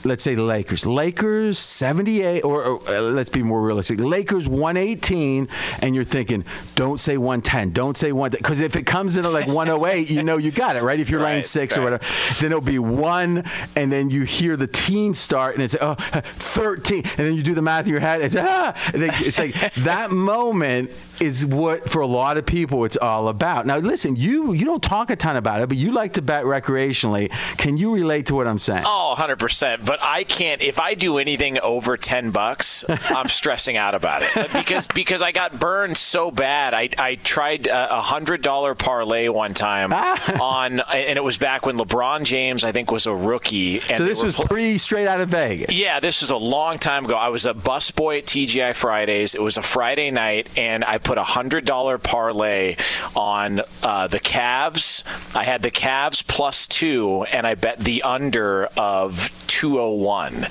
let's 0.04 0.22
say 0.22 0.34
the 0.34 0.42
Lakers. 0.42 0.86
Lakers 0.86 1.58
78, 1.58 2.44
or, 2.44 2.64
or 2.64 2.88
uh, 2.88 3.00
let's 3.00 3.30
be 3.30 3.42
more 3.42 3.60
realistic. 3.60 4.00
Lakers 4.00 4.48
118, 4.48 5.48
and 5.82 5.94
you're 5.94 6.04
thinking, 6.04 6.44
don't 6.74 7.00
say 7.00 7.16
110, 7.16 7.72
don't 7.72 7.96
say 7.96 8.12
1, 8.12 8.30
because 8.30 8.60
if 8.60 8.76
it 8.76 8.86
comes 8.86 9.16
in 9.16 9.24
at 9.24 9.32
like 9.32 9.46
108, 9.46 10.10
you 10.10 10.22
know 10.22 10.36
you 10.36 10.50
got 10.50 10.76
it, 10.76 10.82
right? 10.82 10.98
If 10.98 11.10
you're 11.10 11.20
laying 11.20 11.28
Right, 11.28 11.44
six 11.44 11.76
or 11.76 11.82
whatever, 11.82 12.04
then 12.40 12.52
it'll 12.52 12.60
be 12.60 12.78
one, 12.78 13.44
and 13.76 13.92
then 13.92 14.10
you 14.10 14.22
hear 14.22 14.56
the 14.56 14.66
teen 14.66 15.14
start, 15.14 15.54
and 15.54 15.62
it's 15.62 15.76
oh 15.78 15.94
13, 15.94 17.02
and 17.04 17.04
then 17.04 17.34
you 17.34 17.42
do 17.42 17.54
the 17.54 17.62
math 17.62 17.84
in 17.84 17.92
your 17.92 18.00
head. 18.00 18.22
It's 18.22 18.36
ah, 18.36 18.74
it's 18.94 19.38
like 19.38 19.74
that 19.84 20.10
moment 20.10 20.90
is 21.20 21.44
what 21.44 21.88
for 21.88 22.00
a 22.00 22.06
lot 22.06 22.36
of 22.36 22.46
people 22.46 22.84
it's 22.84 22.96
all 22.96 23.28
about. 23.28 23.66
Now 23.66 23.78
listen, 23.78 24.16
you 24.16 24.52
you 24.52 24.64
don't 24.64 24.82
talk 24.82 25.10
a 25.10 25.16
ton 25.16 25.36
about 25.36 25.60
it, 25.60 25.68
but 25.68 25.76
you 25.76 25.92
like 25.92 26.14
to 26.14 26.22
bet 26.22 26.44
recreationally. 26.44 27.30
Can 27.56 27.76
you 27.76 27.94
relate 27.94 28.26
to 28.26 28.34
what 28.34 28.46
I'm 28.46 28.58
saying? 28.58 28.84
Oh, 28.86 29.14
100%. 29.16 29.84
But 29.84 29.98
I 30.02 30.24
can't, 30.24 30.62
if 30.62 30.78
I 30.78 30.94
do 30.94 31.18
anything 31.18 31.58
over 31.60 31.96
10 31.96 32.30
bucks, 32.30 32.84
I'm 32.88 33.28
stressing 33.28 33.76
out 33.76 33.94
about 33.94 34.22
it. 34.22 34.52
Because 34.52 34.86
because 34.86 35.22
I 35.22 35.32
got 35.32 35.58
burned 35.58 35.96
so 35.96 36.30
bad. 36.30 36.74
I, 36.74 36.88
I 36.98 37.16
tried 37.16 37.66
a 37.66 38.00
$100 38.02 38.78
parlay 38.78 39.28
one 39.28 39.54
time 39.54 39.90
ah. 39.92 40.40
on, 40.42 40.80
and 40.80 41.16
it 41.16 41.24
was 41.24 41.38
back 41.38 41.66
when 41.66 41.76
LeBron 41.76 42.24
James, 42.24 42.64
I 42.64 42.72
think, 42.72 42.90
was 42.90 43.06
a 43.06 43.14
rookie. 43.14 43.80
And 43.80 43.96
so 43.96 44.04
this 44.04 44.22
was 44.22 44.34
pl- 44.34 44.46
pre 44.46 44.78
straight 44.78 45.06
out 45.06 45.20
of 45.20 45.28
Vegas. 45.28 45.76
Yeah, 45.76 46.00
this 46.00 46.20
was 46.20 46.30
a 46.30 46.36
long 46.36 46.78
time 46.78 47.04
ago. 47.04 47.14
I 47.14 47.28
was 47.28 47.46
a 47.46 47.54
busboy 47.54 48.18
at 48.18 48.24
TGI 48.24 48.74
Fridays. 48.74 49.34
It 49.34 49.42
was 49.42 49.56
a 49.56 49.62
Friday 49.62 50.10
night, 50.10 50.48
and 50.56 50.84
I 50.84 50.98
put 51.08 51.16
a 51.16 51.24
hundred 51.24 51.64
dollar 51.64 51.96
parlay 51.96 52.76
on 53.16 53.62
uh, 53.82 54.06
the 54.08 54.20
Cavs. 54.20 55.02
I 55.34 55.42
had 55.42 55.62
the 55.62 55.70
Cavs 55.70 56.22
plus 56.26 56.66
two, 56.66 57.22
and 57.32 57.46
I 57.46 57.54
bet 57.54 57.78
the 57.78 58.02
under 58.02 58.66
of 58.76 59.30
201. 59.58 60.46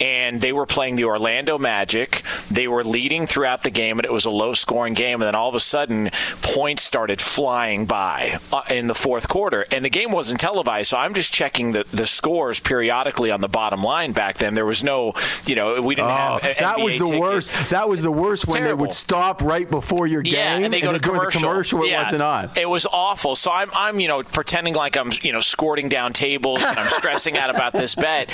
And 0.00 0.40
they 0.40 0.52
were 0.52 0.66
playing 0.66 0.96
the 0.96 1.04
Orlando 1.04 1.56
Magic. 1.58 2.22
They 2.50 2.68
were 2.68 2.84
leading 2.84 3.26
throughout 3.26 3.62
the 3.62 3.70
game, 3.70 3.98
and 3.98 4.04
it 4.04 4.12
was 4.12 4.26
a 4.26 4.30
low 4.30 4.52
scoring 4.54 4.92
game. 4.94 5.22
And 5.22 5.26
then 5.28 5.34
all 5.34 5.48
of 5.48 5.54
a 5.54 5.60
sudden, 5.60 6.10
points 6.42 6.82
started 6.82 7.20
flying 7.22 7.86
by 7.86 8.38
uh, 8.52 8.62
in 8.70 8.86
the 8.86 8.94
fourth 8.94 9.28
quarter. 9.28 9.64
And 9.70 9.82
the 9.84 9.88
game 9.90 10.10
wasn't 10.12 10.40
televised, 10.40 10.90
so 10.90 10.98
I'm 10.98 11.14
just 11.14 11.32
checking 11.32 11.72
the, 11.72 11.84
the 11.90 12.06
scores 12.06 12.60
periodically 12.60 13.30
on 13.30 13.40
the 13.40 13.48
bottom 13.48 13.82
line 13.82 14.12
back 14.12 14.36
then. 14.38 14.54
There 14.54 14.66
was 14.66 14.84
no, 14.84 15.14
you 15.46 15.54
know, 15.54 15.80
we 15.80 15.94
didn't 15.94 16.08
Oh, 16.10 16.14
have. 16.14 16.44
a- 16.44 16.60
that 16.60 16.76
NBA 16.78 16.84
was 16.84 16.98
the 16.98 17.04
tickets. 17.06 17.20
worst. 17.20 17.70
That 17.70 17.88
was 17.88 18.02
the 18.02 18.10
worst 18.12 18.46
when 18.48 18.64
they 18.64 18.74
would 18.74 18.92
stop 18.92 19.40
right 19.42 19.68
before 19.68 20.06
your 20.06 20.20
game 20.22 20.34
Yeah, 20.34 20.58
and 20.58 20.72
they 20.72 20.80
go 20.80 20.92
to 20.92 20.98
then 20.98 21.00
during 21.00 21.30
commercial. 21.30 21.40
the 21.40 21.46
commercial. 21.46 21.82
It 21.84 21.90
Yeah. 21.90 22.02
wasn't 22.02 22.22
on. 22.22 22.50
It 22.56 22.68
was 22.68 22.86
awful. 22.86 23.36
So 23.36 23.50
I'm, 23.50 23.70
I'm, 23.74 24.00
you 24.00 24.08
know, 24.08 24.22
pretending 24.22 24.74
like 24.74 24.96
I'm, 24.96 25.10
you 25.22 25.32
know, 25.32 25.40
squirting 25.40 25.88
down 25.88 26.12
tables 26.12 26.62
and 26.64 26.78
I'm 26.78 26.90
stressing 26.90 27.36
out 27.38 27.50
about 27.50 27.72
this 27.72 27.94
bet. 27.94 28.28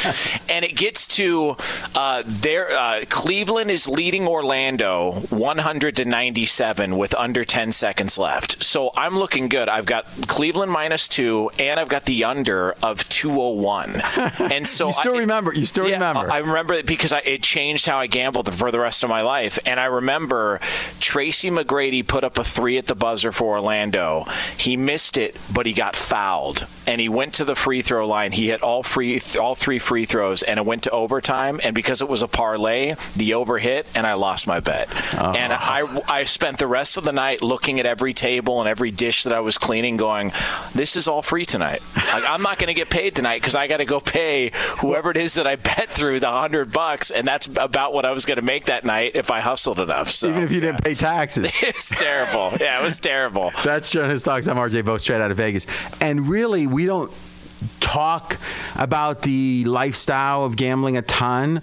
And 0.49 0.65
it 0.65 0.77
gets 0.77 1.07
to 1.09 1.57
uh, 1.95 2.23
there. 2.27 2.71
Uh, 2.71 3.05
Cleveland 3.09 3.71
is 3.71 3.89
leading 3.89 4.27
Orlando 4.27 5.13
100 5.31 5.97
to 5.97 6.05
97 6.05 6.97
with 6.97 7.15
under 7.15 7.45
10 7.45 7.73
seconds 7.73 8.19
left. 8.19 8.63
So 8.63 8.91
I'm 8.97 9.17
looking 9.19 9.49
good. 9.49 9.69
I've 9.69 9.87
got 9.87 10.07
Cleveland 10.27 10.73
minus 10.73 11.09
two, 11.09 11.51
and 11.59 11.79
I've 11.79 11.89
got 11.89 12.05
the 12.05 12.25
under 12.25 12.75
of 12.83 13.09
201. 13.09 14.03
And 14.57 14.67
so 14.67 14.87
you 14.87 14.93
still 14.93 15.15
I, 15.17 15.21
remember. 15.21 15.53
You 15.53 15.67
still 15.67 15.87
yeah, 15.87 15.95
remember. 15.95 16.31
I 16.31 16.39
remember 16.39 16.75
it 16.75 16.87
because 16.87 17.13
I, 17.13 17.19
it 17.19 17.43
changed 17.43 17.87
how 17.87 17.99
I 17.99 18.07
gambled 18.07 18.53
for 18.55 18.71
the 18.71 18.79
rest 18.79 19.03
of 19.03 19.11
my 19.11 19.23
life. 19.23 19.59
And 19.67 19.81
I 19.81 19.87
remember 19.87 20.61
Tracy 21.01 21.51
McGrady 21.51 22.07
put 22.07 22.25
up 22.25 22.39
a 22.39 22.45
three 22.45 22.79
at 22.79 22.87
the 22.87 22.95
buzzer 22.95 23.33
for 23.33 23.57
Orlando. 23.57 24.25
He 24.57 24.77
missed 24.77 25.19
it, 25.19 25.37
but 25.53 25.67
he 25.67 25.73
got 25.73 25.97
fouled, 25.97 26.67
and 26.87 27.01
he 27.01 27.09
went 27.09 27.35
to 27.35 27.45
the 27.45 27.55
free 27.55 27.83
throw 27.83 28.07
line. 28.07 28.33
He 28.33 28.49
hit 28.49 28.63
all 28.63 28.83
free, 28.83 29.21
all 29.41 29.55
three 29.55 29.79
free 29.79 30.06
throws, 30.07 30.43
and 30.43 30.59
it 30.59 30.65
went 30.65 30.85
to 30.85 30.91
overtime. 30.91 31.61
And 31.63 31.75
because 31.75 32.01
it 32.01 32.09
was 32.09 32.23
a 32.23 32.29
parlay, 32.29 32.95
the 33.15 33.35
over 33.35 33.59
hit, 33.59 33.87
and 33.95 34.07
I 34.07 34.15
lost 34.15 34.47
my 34.47 34.61
bet. 34.61 34.89
And 35.15 35.53
oh. 35.53 35.57
I, 35.59 36.03
I 36.09 36.25
spent 36.25 36.59
the 36.59 36.67
rest 36.67 36.97
of 36.97 37.05
the 37.05 37.13
night 37.13 37.43
looking 37.43 37.79
at 37.81 37.87
every 37.87 38.15
table 38.15 38.61
and 38.61 38.69
every 38.69 38.91
dish 38.91 39.25
that 39.25 39.33
I 39.33 39.41
was 39.41 39.59
cleaning, 39.59 39.97
going, 39.97 40.33
"This 40.75 40.97
is 40.97 41.09
all 41.09 41.23
free 41.23 41.45
tonight. 41.45 41.83
Like 41.97 42.25
I'm 42.29 42.43
not 42.43 42.59
going 42.59 42.69
to 42.69 42.75
get 42.75 42.89
paid 42.89 43.15
tonight 43.15 43.41
because 43.41 43.55
I 43.55 43.67
got 43.67 43.79
to 43.79 43.85
go 43.85 44.01
pay 44.01 44.53
whoever 44.81 45.11
it 45.11 45.17
is 45.17 45.35
that 45.35 45.47
I 45.47 45.57
bet 45.57 45.91
through 45.91 46.21
the 46.21 46.31
hundred 46.31 46.73
bucks, 46.73 47.11
and 47.11 47.27
that's 47.27 47.47
about 47.47 47.93
what 47.93 48.05
I 48.05 48.13
was 48.13 48.25
going 48.25 48.37
to 48.37 48.45
make 48.45 48.67
that 48.67 48.85
night 48.85 49.13
if 49.15 49.31
I 49.31 49.41
hustled 49.41 49.81
enough. 49.81 50.11
So 50.11 50.29
Even 50.29 50.43
if 50.43 50.53
you 50.53 50.61
didn't 50.61 50.83
pay 50.83 50.95
taxes. 51.13 51.53
it's 51.63 51.91
terrible. 51.91 52.57
Yeah, 52.61 52.81
it 52.81 52.85
was 52.85 52.99
terrible. 52.99 53.53
That's 53.65 53.91
Jonas 53.91 54.25
Knox. 54.27 54.47
I'm 54.47 54.57
RJ 54.57 54.85
Bell, 54.85 54.99
straight 54.99 55.21
out 55.21 55.31
of 55.31 55.37
Vegas. 55.37 55.67
And 56.01 56.29
really, 56.29 56.67
we 56.67 56.85
don't 56.87 57.11
talk 57.81 58.37
about 58.75 59.23
the 59.23 59.65
lifestyle 59.65 60.45
of 60.45 60.57
gambling 60.57 60.97
a 60.97 61.03
ton, 61.03 61.63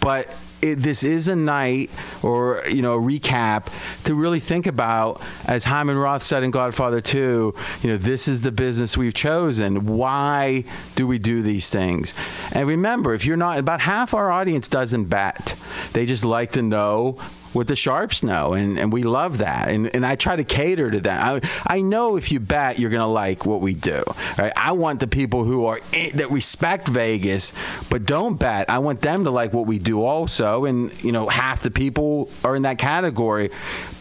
but 0.00 0.34
it, 0.64 0.76
this 0.76 1.04
is 1.04 1.28
a 1.28 1.36
night 1.36 1.90
or 2.22 2.62
you 2.68 2.80
know 2.80 2.94
a 2.94 3.00
recap 3.00 3.66
to 4.04 4.14
really 4.14 4.40
think 4.40 4.66
about 4.66 5.20
as 5.46 5.64
Hyman 5.64 5.96
Roth 5.96 6.22
said 6.22 6.42
in 6.42 6.50
Godfather 6.50 7.00
2 7.00 7.54
you 7.82 7.90
know 7.90 7.96
this 7.98 8.28
is 8.28 8.40
the 8.40 8.52
business 8.52 8.96
we've 8.96 9.14
chosen. 9.14 9.86
Why 9.86 10.64
do 10.94 11.06
we 11.06 11.18
do 11.18 11.42
these 11.42 11.68
things? 11.68 12.14
And 12.52 12.66
remember 12.66 13.14
if 13.14 13.26
you're 13.26 13.36
not 13.36 13.58
about 13.58 13.80
half 13.80 14.14
our 14.14 14.30
audience 14.30 14.68
doesn't 14.68 15.06
bet. 15.06 15.54
They 15.92 16.06
just 16.06 16.24
like 16.24 16.52
to 16.52 16.62
know 16.62 17.18
what 17.54 17.68
the 17.68 17.76
sharps 17.76 18.22
know, 18.22 18.54
and, 18.54 18.78
and 18.78 18.92
we 18.92 19.04
love 19.04 19.38
that. 19.38 19.68
And, 19.68 19.94
and 19.94 20.04
I 20.04 20.16
try 20.16 20.36
to 20.36 20.44
cater 20.44 20.90
to 20.90 21.00
that. 21.00 21.44
I, 21.44 21.76
I 21.76 21.80
know 21.80 22.16
if 22.16 22.32
you 22.32 22.40
bet, 22.40 22.78
you're 22.78 22.90
going 22.90 23.00
to 23.00 23.06
like 23.06 23.46
what 23.46 23.60
we 23.60 23.74
do. 23.74 24.02
Right? 24.38 24.52
I 24.56 24.72
want 24.72 25.00
the 25.00 25.06
people 25.06 25.44
who 25.44 25.66
are 25.66 25.78
in, 25.92 26.16
that 26.16 26.30
respect 26.30 26.88
Vegas, 26.88 27.52
but 27.90 28.04
don't 28.04 28.38
bet. 28.38 28.70
I 28.70 28.78
want 28.78 29.00
them 29.00 29.24
to 29.24 29.30
like 29.30 29.52
what 29.52 29.66
we 29.66 29.78
do 29.78 30.04
also. 30.04 30.64
And, 30.64 30.92
you 31.04 31.12
know, 31.12 31.28
half 31.28 31.62
the 31.62 31.70
people 31.70 32.30
are 32.44 32.56
in 32.56 32.62
that 32.62 32.78
category. 32.78 33.50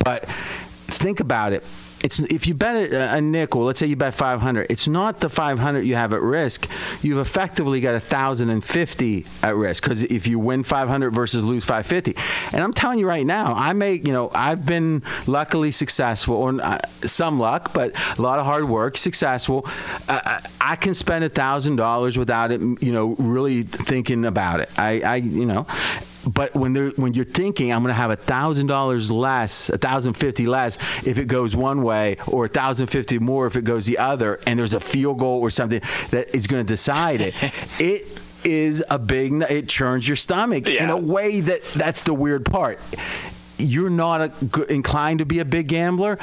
But 0.04 0.26
think 0.26 1.20
about 1.20 1.54
it 1.54 1.64
it's 2.04 2.20
if 2.20 2.48
you 2.48 2.54
bet 2.54 2.92
a, 2.92 3.22
nickel, 3.22 3.64
let's 3.64 3.80
say 3.80 3.88
you 3.88 3.96
bet 3.96 4.14
500, 4.14 4.68
it's 4.70 4.88
not 4.88 5.22
the 5.22 5.30
500 5.30 5.82
you 5.82 5.96
have 5.96 6.14
at 6.14 6.22
risk. 6.22 6.70
You've 7.02 7.20
effectively 7.20 7.80
got 7.80 7.94
1,050 7.94 9.26
at 9.42 9.56
risk 9.56 9.84
because 9.84 10.04
if 10.04 10.28
you 10.28 10.38
win 10.38 10.64
500 10.64 11.12
versus 11.12 11.44
lose 11.44 11.64
550, 11.64 12.16
and 12.54 12.64
I'm 12.64 12.74
telling 12.74 13.00
you 13.00 13.08
right 13.08 13.26
now, 13.26 13.54
I 13.54 13.72
make 13.74 14.06
you 14.06 14.12
know 14.12 14.30
I've 14.34 14.66
been 14.66 15.04
luckily 15.28 15.72
successful 15.72 16.36
or 16.36 16.62
uh, 16.62 16.80
some 17.02 17.40
luck, 17.40 17.74
but 17.74 17.94
a 18.18 18.22
lot 18.22 18.40
of 18.40 18.46
hard 18.46 18.66
work, 18.66 18.98
successful. 18.98 19.66
Uh, 20.08 20.40
I 20.60 20.76
can 20.76 20.96
spend 20.96 21.24
a 21.24 21.30
thousand 21.30 21.78
dollars 21.78 22.18
without 22.18 22.52
it, 22.52 22.62
you 22.62 22.92
know, 22.92 23.16
really 23.18 23.64
thinking 23.64 24.26
about 24.26 24.60
it. 24.60 24.70
I, 24.78 25.02
I 25.02 25.16
you 25.16 25.46
know, 25.46 25.66
but 26.26 26.54
when 26.56 26.74
they're 26.74 26.90
when 26.92 27.14
you're 27.14 27.26
thinking 27.26 27.72
I'm 27.72 27.82
going 27.82 27.90
to 27.90 27.94
have 27.94 28.12
a 28.12 28.16
thousand 28.16 28.68
dollars 28.68 29.12
less, 29.12 29.70
a 29.70 29.78
thousand 29.78 30.14
fifty 30.14 30.48
less 30.48 30.78
if 31.06 31.18
it 31.18 31.28
goes 31.28 31.56
one 31.56 31.84
way, 31.84 32.18
or 32.28 32.46
a 32.46 32.50
thousand 32.50 32.88
fifty 32.88 33.20
more 33.20 33.48
if 33.48 33.56
it 33.56 33.64
goes 33.64 33.86
the 33.86 34.00
other, 34.00 34.40
and 34.48 34.60
there's 34.60 34.74
a 34.74 34.80
field 34.80 35.20
goal 35.20 35.42
or 35.42 35.50
something 35.50 35.82
that 36.12 36.36
is 36.36 36.48
going 36.48 36.66
to 36.66 36.68
decide 36.68 37.22
it, 37.22 37.36
it 37.80 38.20
is 38.44 38.84
a 38.90 39.00
big. 39.00 39.34
It 39.34 39.70
churns 39.70 40.08
your 40.08 40.18
stomach 40.18 40.68
yeah. 40.68 40.84
in 40.84 40.90
a 40.90 40.98
way 40.98 41.42
that 41.42 41.64
that's 41.74 42.04
the 42.04 42.14
weird 42.14 42.46
part. 42.46 42.80
You're 43.58 43.90
not 43.90 44.22
a, 44.22 44.64
inclined 44.74 45.20
to 45.20 45.26
be 45.26 45.40
a 45.40 45.46
big 45.46 45.68
gambler 45.68 46.18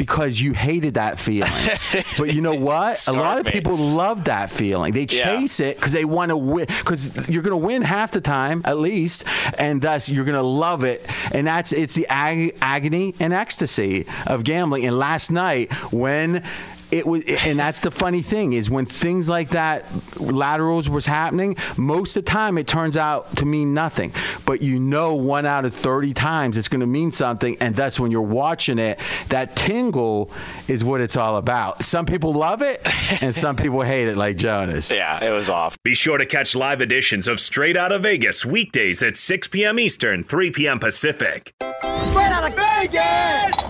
because 0.00 0.40
you 0.40 0.54
hated 0.54 0.94
that 0.94 1.20
feeling. 1.20 1.52
but 2.18 2.32
you 2.32 2.40
know 2.40 2.54
what? 2.54 3.06
a 3.06 3.12
lot 3.12 3.38
of 3.38 3.52
people 3.52 3.76
love 3.76 4.24
that 4.24 4.50
feeling. 4.50 4.94
They 4.94 5.04
chase 5.04 5.60
yeah. 5.60 5.66
it 5.66 5.76
because 5.76 5.92
they 5.92 6.06
want 6.06 6.30
to 6.30 6.38
win. 6.38 6.64
Because 6.64 7.28
you're 7.28 7.42
going 7.42 7.60
to 7.60 7.66
win 7.66 7.82
half 7.82 8.12
the 8.12 8.22
time 8.22 8.62
at 8.64 8.78
least, 8.78 9.24
and 9.58 9.82
thus 9.82 10.08
you're 10.08 10.24
going 10.24 10.36
to 10.36 10.42
love 10.42 10.84
it. 10.84 11.06
And 11.34 11.46
that's 11.46 11.72
it's 11.72 11.94
the 11.94 12.06
ag- 12.08 12.56
agony 12.62 13.14
and 13.20 13.34
ecstasy 13.34 14.06
of 14.26 14.42
gambling. 14.42 14.86
And 14.86 14.98
last 14.98 15.30
night 15.30 15.70
when 15.92 16.44
it 16.90 17.06
was 17.06 17.24
and 17.44 17.58
that's 17.58 17.80
the 17.80 17.90
funny 17.90 18.22
thing 18.22 18.52
is 18.52 18.70
when 18.70 18.86
things 18.86 19.28
like 19.28 19.50
that 19.50 19.86
laterals 20.18 20.88
was 20.88 21.06
happening 21.06 21.56
most 21.76 22.16
of 22.16 22.24
the 22.24 22.30
time 22.30 22.58
it 22.58 22.66
turns 22.66 22.96
out 22.96 23.36
to 23.36 23.46
mean 23.46 23.74
nothing. 23.74 24.12
But 24.46 24.62
you 24.62 24.78
know 24.78 25.14
one 25.14 25.46
out 25.46 25.64
of 25.64 25.74
30 25.74 26.14
times 26.14 26.58
it's 26.58 26.68
going 26.68 26.80
to 26.80 26.86
mean 26.86 27.12
something 27.12 27.56
and 27.60 27.74
that's 27.74 27.98
when 28.00 28.10
you're 28.10 28.22
watching 28.22 28.78
it 28.78 28.98
that 29.28 29.56
tingle 29.56 30.30
is 30.68 30.84
what 30.84 31.00
it's 31.00 31.16
all 31.16 31.36
about. 31.36 31.82
Some 31.82 32.06
people 32.06 32.32
love 32.32 32.62
it 32.62 32.80
and 33.22 33.34
some 33.34 33.56
people 33.56 33.82
hate 33.82 34.08
it 34.08 34.16
like 34.16 34.36
jonas. 34.36 34.90
Yeah 35.00 35.24
it 35.24 35.30
was 35.30 35.48
off 35.48 35.82
be 35.82 35.94
sure 35.94 36.18
to 36.18 36.26
catch 36.26 36.54
live 36.54 36.80
editions 36.80 37.26
of 37.28 37.40
straight 37.40 37.76
out 37.76 37.92
of 37.92 38.02
vegas 38.02 38.44
weekdays 38.44 39.02
at 39.02 39.16
6 39.16 39.48
p.m 39.48 39.78
eastern 39.78 40.22
3 40.22 40.50
p.m 40.50 40.78
pacific. 40.78 41.54
Straight 41.58 42.32
out 42.32 42.48
of 42.48 42.54
vegas 42.54 43.69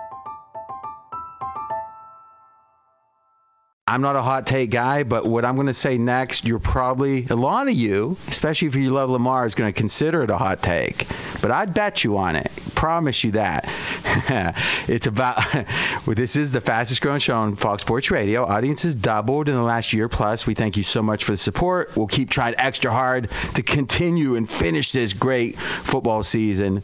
I'm 3.87 4.01
not 4.01 4.15
a 4.15 4.21
hot 4.21 4.45
take 4.45 4.69
guy, 4.69 5.01
but 5.01 5.25
what 5.25 5.43
I'm 5.43 5.55
going 5.55 5.65
to 5.65 5.73
say 5.73 5.97
next, 5.97 6.45
you're 6.45 6.59
probably, 6.59 7.25
a 7.27 7.35
lot 7.35 7.67
of 7.67 7.73
you, 7.73 8.15
especially 8.27 8.67
if 8.67 8.75
you 8.75 8.91
love 8.91 9.09
Lamar, 9.09 9.47
is 9.47 9.55
going 9.55 9.73
to 9.73 9.77
consider 9.77 10.21
it 10.21 10.29
a 10.29 10.37
hot 10.37 10.61
take. 10.61 11.07
But 11.41 11.49
I'd 11.49 11.73
bet 11.73 12.03
you 12.03 12.19
on 12.19 12.35
it. 12.35 12.51
Promise 12.75 13.23
you 13.23 13.31
that. 13.31 13.67
it's 14.87 15.07
about, 15.07 15.55
well, 16.05 16.15
this 16.15 16.35
is 16.35 16.51
the 16.51 16.61
fastest 16.61 17.01
growing 17.01 17.19
show 17.19 17.35
on 17.37 17.55
Fox 17.55 17.81
Sports 17.81 18.11
Radio. 18.11 18.45
Audience 18.45 18.83
has 18.83 18.93
doubled 18.93 19.49
in 19.49 19.55
the 19.55 19.63
last 19.63 19.93
year 19.93 20.07
plus. 20.07 20.45
We 20.45 20.53
thank 20.53 20.77
you 20.77 20.83
so 20.83 21.01
much 21.01 21.23
for 21.23 21.31
the 21.31 21.37
support. 21.37 21.97
We'll 21.97 22.05
keep 22.05 22.29
trying 22.29 22.53
extra 22.59 22.91
hard 22.91 23.31
to 23.55 23.63
continue 23.63 24.35
and 24.35 24.47
finish 24.47 24.91
this 24.91 25.13
great 25.13 25.57
football 25.57 26.21
season 26.21 26.83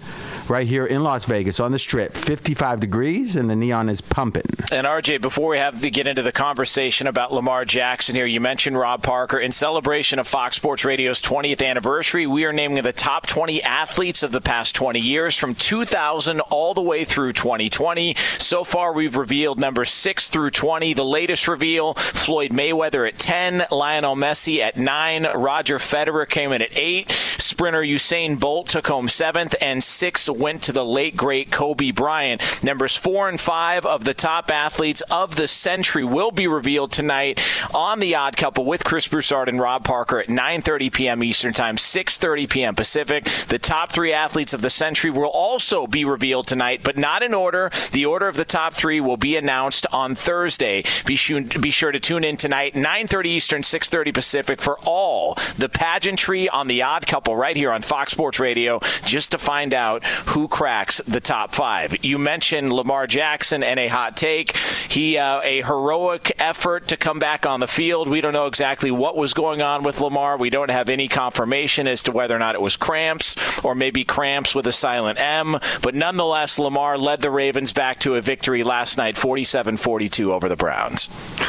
right 0.49 0.65
here 0.65 0.86
in 0.86 1.03
Las 1.03 1.25
Vegas 1.25 1.60
on 1.60 1.71
the 1.71 1.79
strip. 1.79 2.15
55 2.15 2.79
degrees 2.79 3.36
and 3.36 3.47
the 3.47 3.55
neon 3.55 3.88
is 3.89 4.01
pumping. 4.01 4.45
And 4.71 4.88
RJ, 4.88 5.21
before 5.21 5.49
we 5.49 5.60
have 5.60 5.79
to 5.81 5.91
get 5.91 6.07
into 6.07 6.23
the 6.23 6.31
conversation 6.31 6.87
about 6.88 7.34
Lamar 7.34 7.65
Jackson 7.65 8.15
here, 8.15 8.26
you 8.26 8.39
mentioned 8.39 8.78
Rob 8.78 9.04
Parker. 9.04 9.38
In 9.38 9.52
celebration 9.52 10.19
of 10.19 10.28
Fox 10.28 10.56
Sports 10.56 10.86
Radio's 10.86 11.21
20th 11.21 11.62
anniversary, 11.62 12.26
we 12.26 12.45
are 12.45 12.54
naming 12.54 12.82
the 12.82 12.93
top 12.93 13.26
20 13.26 13.62
athletes 13.62 14.23
of 14.23 14.32
the 14.32 14.39
past 14.39 14.73
20 14.73 14.97
years 14.97 15.38
from 15.38 15.54
2000 15.54 16.39
all 16.39 16.73
the 16.73 16.82
way 16.82 17.04
through 17.04 17.34
2020. 17.34 18.15
So 18.38 18.63
far, 18.63 18.93
we've 18.93 19.17
revealed 19.17 19.60
numbers 19.60 19.89
6 19.89 20.30
through 20.30 20.52
20. 20.52 20.93
The 20.93 21.04
latest 21.04 21.50
reveal 21.50 21.93
Floyd 21.93 22.52
Mayweather 22.52 23.06
at 23.06 23.19
10, 23.19 23.65
Lionel 23.69 24.15
Messi 24.15 24.60
at 24.60 24.78
9, 24.78 25.28
Roger 25.36 25.80
Federer 25.80 26.28
came 26.28 26.54
in 26.54 26.62
at 26.62 26.71
8, 26.71 27.12
sprinter 27.12 27.82
Usain 27.82 28.39
Bolt 28.39 28.69
took 28.69 28.88
home 28.88 29.08
7th, 29.08 29.56
and 29.60 29.84
6 29.84 30.30
went 30.30 30.62
to 30.63 30.71
the 30.71 30.86
late, 30.86 31.17
great 31.17 31.52
Kobe 31.52 31.91
Bryant. 31.91 32.63
Numbers 32.63 32.95
4 32.95 33.28
and 33.28 33.41
5 33.41 33.86
of 33.86 34.06
the 34.06 34.13
top 34.13 34.50
athletes 34.50 35.02
of 35.12 35.36
the 35.36 35.50
century 35.50 36.06
will 36.06 36.32
be 36.32 36.47
revealed 36.47 36.76
tonight 36.85 37.39
on 37.73 37.99
The 37.99 38.13
Odd 38.13 38.37
Couple 38.37 38.65
with 38.65 38.83
Chris 38.83 39.07
Broussard 39.07 39.49
and 39.49 39.59
Rob 39.59 39.83
Parker 39.83 40.19
at 40.19 40.27
9.30 40.27 40.93
p.m. 40.93 41.23
Eastern 41.23 41.53
Time, 41.53 41.77
6.30 41.77 42.49
p.m. 42.49 42.75
Pacific. 42.75 43.23
The 43.23 43.57
top 43.57 43.91
three 43.91 44.13
athletes 44.13 44.53
of 44.53 44.61
the 44.61 44.69
century 44.69 45.09
will 45.09 45.25
also 45.25 45.87
be 45.87 46.05
revealed 46.05 46.45
tonight, 46.45 46.81
but 46.83 46.97
not 46.97 47.23
in 47.23 47.33
order. 47.33 47.71
The 47.93 48.05
order 48.05 48.27
of 48.27 48.35
the 48.35 48.45
top 48.45 48.73
three 48.73 48.99
will 48.99 49.17
be 49.17 49.37
announced 49.37 49.87
on 49.91 50.13
Thursday. 50.13 50.83
Be 51.05 51.15
sure, 51.15 51.41
be 51.41 51.71
sure 51.71 51.91
to 51.91 51.99
tune 51.99 52.23
in 52.23 52.37
tonight, 52.37 52.73
9.30 52.73 53.25
Eastern, 53.25 53.61
6.30 53.61 54.13
Pacific 54.13 54.61
for 54.61 54.77
all 54.85 55.35
the 55.57 55.69
pageantry 55.69 56.49
on 56.49 56.67
The 56.67 56.81
Odd 56.81 57.07
Couple 57.07 57.35
right 57.35 57.55
here 57.55 57.71
on 57.71 57.81
Fox 57.81 58.11
Sports 58.11 58.39
Radio 58.39 58.79
just 59.05 59.31
to 59.31 59.37
find 59.37 59.73
out 59.73 60.03
who 60.03 60.47
cracks 60.49 60.99
the 61.07 61.21
top 61.21 61.53
five. 61.53 62.03
You 62.03 62.17
mentioned 62.17 62.73
Lamar 62.73 63.07
Jackson 63.07 63.63
and 63.63 63.79
a 63.79 63.87
hot 63.87 64.17
take. 64.17 64.57
He 64.57 65.17
uh, 65.17 65.41
a 65.43 65.61
heroic 65.61 66.33
effort 66.39 66.66
to 66.80 66.97
come 66.97 67.19
back 67.19 67.45
on 67.45 67.60
the 67.60 67.67
field. 67.67 68.08
We 68.08 68.21
don't 68.21 68.34
know 68.34 68.45
exactly 68.47 68.91
what 68.91 69.15
was 69.17 69.34
going 69.34 69.62
on 69.62 69.84
with 69.84 69.99
Lamar. 70.01 70.38
We 70.38 70.49
don't 70.49 70.69
have 70.71 70.89
any 70.89 71.08
confirmation 71.08 71.88
as 71.88 72.03
to 72.03 72.12
whether 72.12 72.36
or 72.36 72.39
not 72.39 72.56
it 72.56 72.62
was 72.62 72.75
cramps 72.77 73.36
or 73.63 73.73
maybe 73.75 74.03
cramps 74.03 74.53
with 74.53 74.67
a 74.67 74.71
silent 74.71 75.19
M. 75.19 75.58
But 75.82 75.95
nonetheless, 75.95 76.60
Lamar 76.60 76.97
led 76.97 77.21
the 77.21 77.32
Ravens 77.32 77.73
back 77.73 77.99
to 78.01 78.15
a 78.15 78.21
victory 78.21 78.63
last 78.63 78.97
night, 78.97 79.15
47-42 79.15 80.30
over 80.32 80.49
the 80.49 80.56
Browns. 80.56 81.08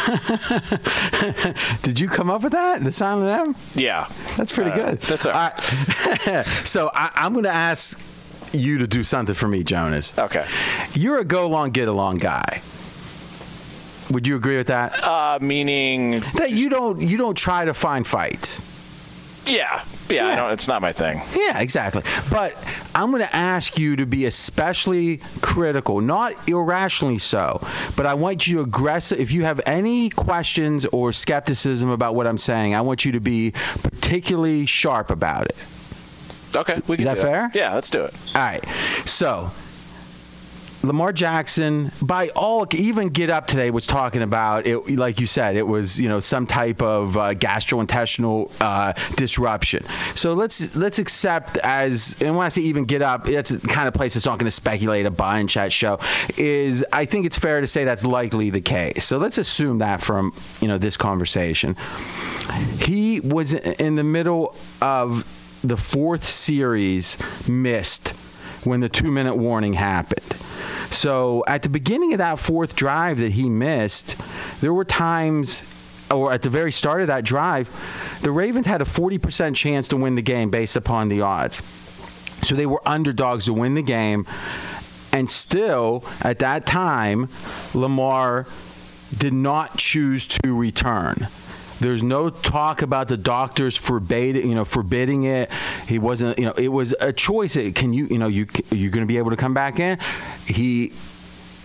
Did 1.83 2.01
you 2.01 2.09
come 2.09 2.31
up 2.31 2.43
with 2.43 2.53
that? 2.53 2.83
The 2.83 2.93
silent 2.93 3.49
M? 3.49 3.57
Yeah, 3.75 4.07
that's 4.37 4.53
pretty 4.53 4.71
Uh, 4.71 4.75
good. 4.77 5.01
that's 5.01 5.27
all 5.27 5.33
right. 5.33 5.59
so 6.65 6.91
I, 6.93 7.11
I'm 7.15 7.33
going 7.33 7.45
to 7.45 7.51
ask 7.53 7.99
you 8.53 8.79
to 8.79 8.87
do 8.87 9.05
something 9.05 9.35
for 9.35 9.47
me, 9.49 9.65
Jonas. 9.65 10.19
Okay. 10.19 10.47
You're 10.95 11.19
a 11.19 11.25
go 11.25 11.45
along, 11.47 11.71
get 11.73 11.89
along 11.89 12.19
guy. 12.19 12.63
Would 14.11 14.27
you 14.27 14.37
agree 14.37 14.57
with 14.57 14.69
that? 14.69 14.93
Uh, 15.03 15.39
meaning 15.41 16.21
that 16.35 16.51
you 16.51 16.71
don't 16.71 17.01
you 17.01 17.19
don't 17.19 17.37
try 17.37 17.65
to 17.65 17.75
find 17.75 18.07
fights. 18.07 18.61
Yeah, 19.47 19.83
yeah, 20.11 20.27
I 20.27 20.37
don't, 20.37 20.53
it's 20.53 20.69
not 20.69 20.83
my 20.83 20.93
thing. 20.93 21.23
Yeah, 21.35 21.59
exactly. 21.61 22.03
But 22.31 22.55
I'm 22.95 23.11
going 23.11 23.23
to 23.23 23.35
ask 23.35 23.79
you 23.79 23.97
to 23.97 24.05
be 24.05 24.27
especially 24.27 25.21
critical, 25.41 26.03
not 26.03 26.35
irrationally 26.49 27.17
so, 27.17 27.67
but 27.97 28.05
I 28.05 28.13
want 28.15 28.47
you 28.47 28.57
to 28.57 28.63
aggressive. 28.65 29.19
If 29.19 29.33
you 29.33 29.45
have 29.45 29.63
any 29.65 30.11
questions 30.11 30.85
or 30.85 31.15
skepticism 31.15 31.89
about 31.89 32.15
what 32.15 32.27
I'm 32.27 32.37
saying, 32.37 32.75
I 32.75 32.83
want 32.83 33.07
you 33.07 33.13
to 33.13 33.21
be 33.21 33.53
particularly 33.83 34.67
sharp 34.67 35.11
about 35.11 35.47
it. 35.47 35.57
Okay, 36.55 36.81
we 36.87 36.97
can 36.97 37.07
Is 37.07 37.15
that 37.15 37.19
fair? 37.19 37.51
Yeah, 37.55 37.75
let's 37.75 37.91
do 37.91 38.03
it. 38.03 38.15
All 38.35 38.43
right. 38.43 38.65
So, 39.07 39.51
Lamar 40.83 41.13
Jackson, 41.13 41.91
by 42.01 42.29
all, 42.29 42.67
even 42.73 43.09
Get 43.09 43.31
Up 43.31 43.49
today 43.49 43.71
was 43.71 43.87
talking 43.87 44.23
about 44.23 44.67
it. 44.67 44.97
Like 44.97 45.21
you 45.21 45.27
said, 45.27 45.57
it 45.57 45.67
was 45.67 45.99
you 45.99 46.09
know 46.09 46.21
some 46.21 46.47
type 46.47 46.83
of 46.83 47.17
uh, 47.17 47.35
gastrointestinal 47.35 48.53
uh, 48.61 48.93
disruption. 49.17 49.85
So 50.15 50.35
let's 50.35 50.77
let's 50.77 51.01
accept 51.01 51.57
as 51.59 52.17
and 52.23 52.37
when 52.37 52.47
I 52.47 52.49
say 52.51 52.63
even 52.63 52.85
Get 52.85 53.03
Up, 53.03 53.29
it's 53.29 53.51
the 53.51 53.67
kind 53.67 53.89
of 53.89 53.95
place 53.95 54.15
that's 54.15 54.27
not 54.27 54.39
going 54.39 54.47
to 54.47 54.53
speculate 54.53 55.07
a 55.07 55.11
buy 55.11 55.41
and 55.41 55.49
chat 55.49 55.73
show. 55.73 55.99
Is 56.37 56.85
I 56.93 57.07
think 57.07 57.27
it's 57.27 57.39
fair 57.39 57.61
to 57.61 57.67
say 57.67 57.85
that's 57.85 58.05
likely 58.05 58.51
the 58.51 58.61
case. 58.61 59.05
So 59.05 59.19
let's 59.19 59.39
assume 59.39 59.79
that 59.79 60.01
from 60.01 60.33
you 60.61 60.69
know 60.69 60.79
this 60.79 60.97
conversation, 60.97 61.77
he 62.79 63.19
was 63.19 63.53
in 63.53 63.97
the 63.97 64.05
middle 64.05 64.55
of 64.81 65.25
the 65.65 65.77
fourth 65.77 66.23
series 66.23 67.19
missed 67.49 68.11
when 68.63 68.79
the 68.79 68.89
two 68.89 69.11
minute 69.11 69.35
warning 69.35 69.73
happened. 69.73 70.23
So 70.91 71.45
at 71.47 71.63
the 71.63 71.69
beginning 71.69 72.13
of 72.13 72.19
that 72.19 72.39
fourth 72.39 72.75
drive 72.75 73.19
that 73.19 73.31
he 73.31 73.49
missed, 73.49 74.17
there 74.61 74.73
were 74.73 74.85
times, 74.85 75.63
or 76.11 76.33
at 76.33 76.43
the 76.43 76.51
very 76.51 76.73
start 76.73 77.03
of 77.03 77.07
that 77.09 77.25
drive, 77.25 77.69
the 78.23 78.31
Ravens 78.31 78.67
had 78.67 78.81
a 78.81 78.85
40% 78.85 79.55
chance 79.55 79.89
to 79.89 79.97
win 79.97 80.15
the 80.15 80.23
game 80.23 80.51
based 80.51 80.77
upon 80.77 81.09
the 81.09 81.23
odds. 81.23 81.63
So 82.43 82.55
they 82.55 82.67
were 82.67 82.83
underdogs 82.87 83.47
to 83.47 83.53
win 83.53 83.75
the 83.75 83.83
game. 83.83 84.27
And 85.13 85.31
still, 85.31 86.05
at 86.23 86.41
that 86.41 86.67
time, 86.67 87.29
Lamar 87.75 88.47
did 89.17 89.33
not 89.33 89.77
choose 89.77 90.27
to 90.29 90.57
return. 90.57 91.29
There's 91.81 92.03
no 92.03 92.31
talk 92.31 92.83
about 92.83 93.09
the 93.09 93.17
doctors 93.17 93.77
forbade, 93.77 94.37
you 94.37 94.55
know, 94.55 94.65
forbidding 94.65 95.25
it. 95.25 95.51
He 95.87 95.99
wasn't, 95.99 96.39
you 96.39 96.47
know, 96.47 96.53
it 96.53 96.69
was 96.69 96.95
a 96.99 97.13
choice. 97.13 97.55
Can 97.55 97.93
you, 97.93 98.07
you 98.07 98.19
know, 98.19 98.29
you 98.29 98.47
you're 98.71 98.91
going 98.91 99.05
to 99.05 99.07
be 99.07 99.19
able 99.19 99.31
to 99.31 99.37
come 99.37 99.55
back 99.55 99.79
in? 99.79 99.99
He 100.47 100.93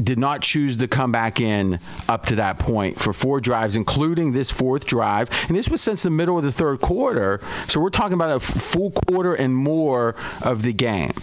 did 0.02 0.18
not 0.20 0.42
choose 0.42 0.78
to 0.78 0.88
come 0.88 1.12
back 1.12 1.40
in 1.40 1.80
up 2.10 2.28
to 2.28 2.36
that 2.36 2.60
point 2.60 3.00
for 3.00 3.14
four 3.14 3.40
drives, 3.40 3.76
including 3.76 4.32
this 4.32 4.52
fourth 4.52 4.86
drive. 4.86 5.30
And 5.48 5.58
this 5.58 5.70
was 5.70 5.82
since 5.82 6.04
the 6.04 6.10
middle 6.10 6.38
of 6.38 6.44
the 6.44 6.52
third 6.52 6.82
quarter. 6.82 7.40
So 7.68 7.80
we're 7.80 7.90
talking 7.90 8.14
about 8.14 8.32
a 8.32 8.40
full 8.40 8.92
quarter 8.92 9.34
and 9.34 9.56
more 9.56 10.16
of 10.42 10.62
the 10.62 10.74
game. 10.74 11.14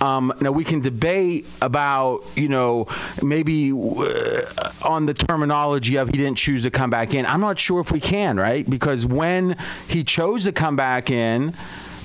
Um, 0.00 0.34
now 0.40 0.50
we 0.50 0.64
can 0.64 0.80
debate 0.80 1.46
about, 1.62 2.24
you 2.36 2.48
know, 2.48 2.88
maybe 3.22 3.72
uh, 3.72 4.72
on 4.82 5.06
the 5.06 5.14
terminology 5.14 5.96
of 5.96 6.08
he 6.08 6.18
didn't 6.18 6.36
choose 6.36 6.64
to 6.64 6.70
come 6.70 6.90
back 6.90 7.14
in. 7.14 7.26
I'm 7.26 7.40
not 7.40 7.58
sure 7.58 7.80
if 7.80 7.92
we 7.92 8.00
can, 8.00 8.36
right? 8.36 8.68
Because 8.68 9.06
when 9.06 9.56
he 9.88 10.04
chose 10.04 10.44
to 10.44 10.52
come 10.52 10.76
back 10.76 11.10
in, 11.10 11.54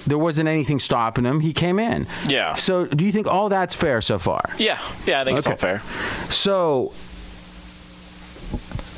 there 0.07 0.17
wasn't 0.17 0.47
anything 0.49 0.79
stopping 0.79 1.25
him. 1.25 1.39
He 1.39 1.53
came 1.53 1.79
in. 1.79 2.07
Yeah. 2.27 2.55
So 2.55 2.85
do 2.85 3.05
you 3.05 3.11
think 3.11 3.27
all 3.27 3.49
that's 3.49 3.75
fair 3.75 4.01
so 4.01 4.17
far? 4.19 4.49
Yeah, 4.57 4.79
yeah, 5.05 5.21
I 5.21 5.25
think 5.25 5.37
it's 5.37 5.47
all 5.47 5.57
fair. 5.57 5.79
So, 6.29 6.93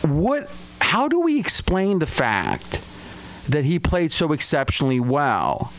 what? 0.07 0.49
How 0.79 1.07
do 1.07 1.21
we 1.21 1.39
explain 1.39 1.99
the 1.99 2.05
fact 2.05 2.81
that 3.49 3.63
he 3.63 3.79
played 3.79 4.11
so 4.11 4.33
exceptionally 4.33 4.99
well? 4.99 5.71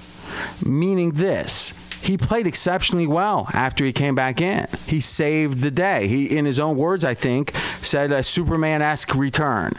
Meaning 0.64 1.10
this. 1.12 1.74
He 2.02 2.16
played 2.18 2.48
exceptionally 2.48 3.06
well 3.06 3.48
after 3.52 3.84
he 3.84 3.92
came 3.92 4.16
back 4.16 4.40
in. 4.40 4.66
He 4.86 5.00
saved 5.00 5.60
the 5.60 5.70
day. 5.70 6.08
He, 6.08 6.36
in 6.36 6.44
his 6.44 6.58
own 6.58 6.76
words, 6.76 7.04
I 7.04 7.14
think, 7.14 7.54
said 7.80 8.10
a 8.10 8.24
Superman-esque 8.24 9.14
return. 9.14 9.72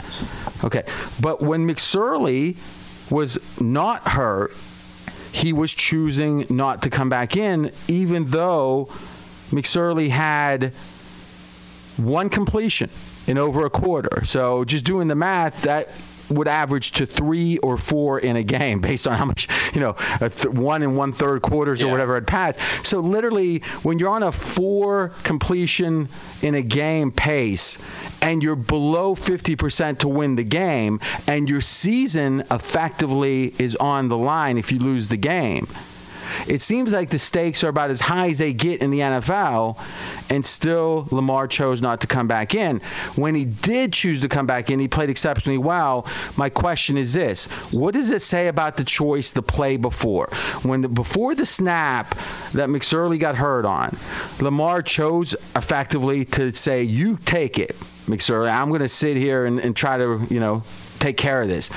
Okay, 0.64 0.84
but 1.22 1.42
when 1.42 1.68
McSorley 1.68 2.56
was 3.12 3.38
not 3.60 4.08
hurt, 4.08 4.54
he 5.34 5.52
was 5.52 5.74
choosing 5.74 6.46
not 6.50 6.84
to 6.84 6.90
come 6.90 7.10
back 7.10 7.36
in, 7.36 7.72
even 7.90 8.26
though 8.26 8.88
McSorley 9.52 10.10
had 10.10 10.74
one 11.98 12.30
completion 12.30 12.90
in 13.28 13.38
over 13.38 13.66
a 13.66 13.70
quarter. 13.70 14.24
So 14.24 14.64
just 14.64 14.86
doing 14.86 15.10
the 15.10 15.16
math, 15.16 15.64
that 15.64 15.88
would 16.30 16.48
average 16.48 16.92
to 16.94 17.06
three 17.06 17.58
or 17.58 17.78
four 17.78 18.20
in 18.20 18.36
a 18.36 18.44
game 18.44 18.82
based 18.82 19.08
on 19.08 19.18
how 19.18 19.26
much, 19.26 19.48
you 19.74 19.82
know, 19.82 19.96
a 20.22 20.30
th- 20.30 20.54
one 20.54 20.84
and 20.84 20.98
one 20.98 21.12
third 21.12 21.42
quarters 21.42 21.82
or 21.84 21.90
whatever 21.90 22.18
it 22.18 22.28
passed. 22.28 22.60
So 22.86 23.00
literally, 23.00 23.60
when 23.84 24.00
you're 24.00 24.10
on 24.10 24.24
a 24.24 24.32
four 24.32 25.10
completion 25.24 26.08
in 26.42 26.56
a 26.56 26.62
game 26.62 27.12
pace 27.12 27.78
and 28.22 28.42
you're 28.42 28.56
below 28.56 29.16
50% 29.16 30.00
to 30.00 30.08
win 30.08 30.36
the 30.36 30.44
game 30.44 31.00
and 31.28 31.50
your 31.50 31.62
season 31.62 32.42
effectively 32.52 33.54
is 33.60 33.76
on 33.76 34.08
the 34.10 34.18
line 34.18 34.58
if 34.58 34.72
you 34.72 34.80
lose 34.80 35.10
the 35.10 35.18
game 35.18 35.68
it 36.48 36.62
seems 36.62 36.92
like 36.92 37.10
the 37.10 37.20
stakes 37.20 37.64
are 37.64 37.70
about 37.70 37.90
as 37.90 38.00
high 38.00 38.30
as 38.30 38.38
they 38.38 38.54
get 38.54 38.82
in 38.82 38.92
the 38.92 39.00
NFL, 39.00 39.78
and 40.30 40.46
still 40.46 41.08
Lamar 41.12 41.48
chose 41.48 41.82
not 41.82 42.02
to 42.02 42.08
come 42.08 42.28
back 42.28 42.56
in. 42.56 42.80
When 43.16 43.36
he 43.36 43.46
did 43.46 43.94
choose 43.94 44.22
to 44.22 44.30
come 44.30 44.46
back 44.46 44.70
in, 44.70 44.80
he 44.80 44.88
played 44.88 45.10
exceptionally 45.10 45.58
well. 45.58 46.08
My 46.38 46.50
question 46.50 46.98
is 46.98 47.14
this: 47.14 47.46
What 47.72 47.94
does 47.94 48.12
it 48.12 48.22
say 48.22 48.48
about 48.48 48.78
the 48.78 48.84
choice 48.84 49.32
to 49.32 49.42
play 49.42 49.78
before? 49.78 50.30
When 50.64 50.82
the, 50.82 50.90
before 50.90 51.36
the 51.36 51.46
snap 51.46 52.16
that 52.54 52.70
McSorley 52.70 53.20
got 53.20 53.36
hurt 53.36 53.66
on, 53.66 53.96
Lamar 54.40 54.82
chose 54.82 55.34
effectively 55.56 56.26
to 56.26 56.52
say, 56.52 56.84
"You 56.84 57.18
take 57.18 57.60
it, 57.60 57.76
McSorley. 58.08 58.54
I'm 58.54 58.70
going 58.70 58.82
to 58.82 58.88
sit 58.88 59.18
here 59.18 59.46
and, 59.46 59.60
and 59.60 59.76
try 59.76 59.98
to, 59.98 60.26
you 60.30 60.40
know, 60.40 60.64
take 61.00 61.18
care 61.18 61.42
of 61.42 61.48
this." 61.48 61.70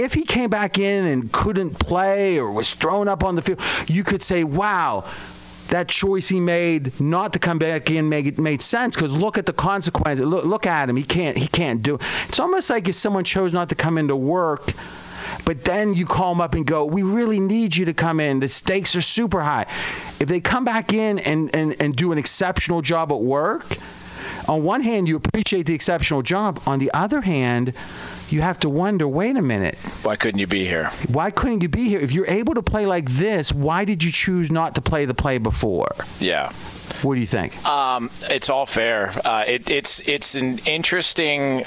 If 0.00 0.14
he 0.14 0.24
came 0.24 0.50
back 0.50 0.78
in 0.78 1.06
and 1.06 1.30
couldn't 1.30 1.78
play 1.78 2.38
or 2.38 2.50
was 2.50 2.72
thrown 2.72 3.06
up 3.06 3.22
on 3.22 3.36
the 3.36 3.42
field, 3.42 3.60
you 3.86 4.02
could 4.02 4.22
say, 4.22 4.44
wow, 4.44 5.04
that 5.68 5.88
choice 5.88 6.28
he 6.28 6.40
made 6.40 7.00
not 7.00 7.34
to 7.34 7.38
come 7.38 7.58
back 7.58 7.90
in 7.90 8.08
made, 8.08 8.38
made 8.38 8.62
sense 8.62 8.94
because 8.94 9.12
look 9.12 9.38
at 9.38 9.46
the 9.46 9.52
consequences. 9.52 10.24
Look, 10.24 10.44
look 10.44 10.66
at 10.66 10.88
him. 10.88 10.96
He 10.96 11.04
can't. 11.04 11.36
He 11.36 11.46
can't 11.46 11.82
do. 11.82 11.96
It. 11.96 12.02
It's 12.28 12.40
almost 12.40 12.70
like 12.70 12.88
if 12.88 12.94
someone 12.94 13.24
chose 13.24 13.52
not 13.52 13.68
to 13.68 13.74
come 13.74 13.98
into 13.98 14.16
work, 14.16 14.72
but 15.44 15.64
then 15.64 15.94
you 15.94 16.06
call 16.06 16.34
them 16.34 16.40
up 16.40 16.54
and 16.54 16.66
go, 16.66 16.86
"We 16.86 17.02
really 17.02 17.38
need 17.38 17.76
you 17.76 17.84
to 17.84 17.94
come 17.94 18.20
in. 18.20 18.40
The 18.40 18.48
stakes 18.48 18.96
are 18.96 19.00
super 19.00 19.40
high." 19.40 19.66
If 20.18 20.28
they 20.28 20.40
come 20.40 20.64
back 20.64 20.92
in 20.92 21.20
and 21.20 21.54
and, 21.54 21.80
and 21.80 21.94
do 21.94 22.10
an 22.10 22.18
exceptional 22.18 22.82
job 22.82 23.12
at 23.12 23.20
work, 23.20 23.64
on 24.48 24.64
one 24.64 24.82
hand 24.82 25.08
you 25.08 25.16
appreciate 25.16 25.66
the 25.66 25.74
exceptional 25.74 26.22
job. 26.22 26.60
On 26.66 26.80
the 26.80 26.90
other 26.92 27.20
hand 27.20 27.74
you 28.32 28.40
have 28.40 28.58
to 28.60 28.68
wonder 28.68 29.06
wait 29.06 29.36
a 29.36 29.42
minute. 29.42 29.76
Why 30.02 30.16
couldn't 30.16 30.38
you 30.38 30.46
be 30.46 30.64
here? 30.64 30.90
Why 31.08 31.30
couldn't 31.30 31.62
you 31.62 31.68
be 31.68 31.88
here? 31.88 32.00
If 32.00 32.12
you're 32.12 32.26
able 32.26 32.54
to 32.54 32.62
play 32.62 32.86
like 32.86 33.08
this, 33.08 33.52
why 33.52 33.84
did 33.84 34.02
you 34.02 34.10
choose 34.10 34.50
not 34.50 34.76
to 34.76 34.80
play 34.80 35.04
the 35.04 35.14
play 35.14 35.38
before? 35.38 35.94
Yeah. 36.18 36.52
What 37.02 37.14
do 37.14 37.20
you 37.20 37.26
think? 37.26 37.64
Um, 37.66 38.10
it's 38.22 38.50
all 38.50 38.66
fair. 38.66 39.12
Uh, 39.24 39.44
it, 39.46 39.70
it's 39.70 40.00
it's 40.08 40.34
an 40.34 40.58
interesting. 40.66 41.64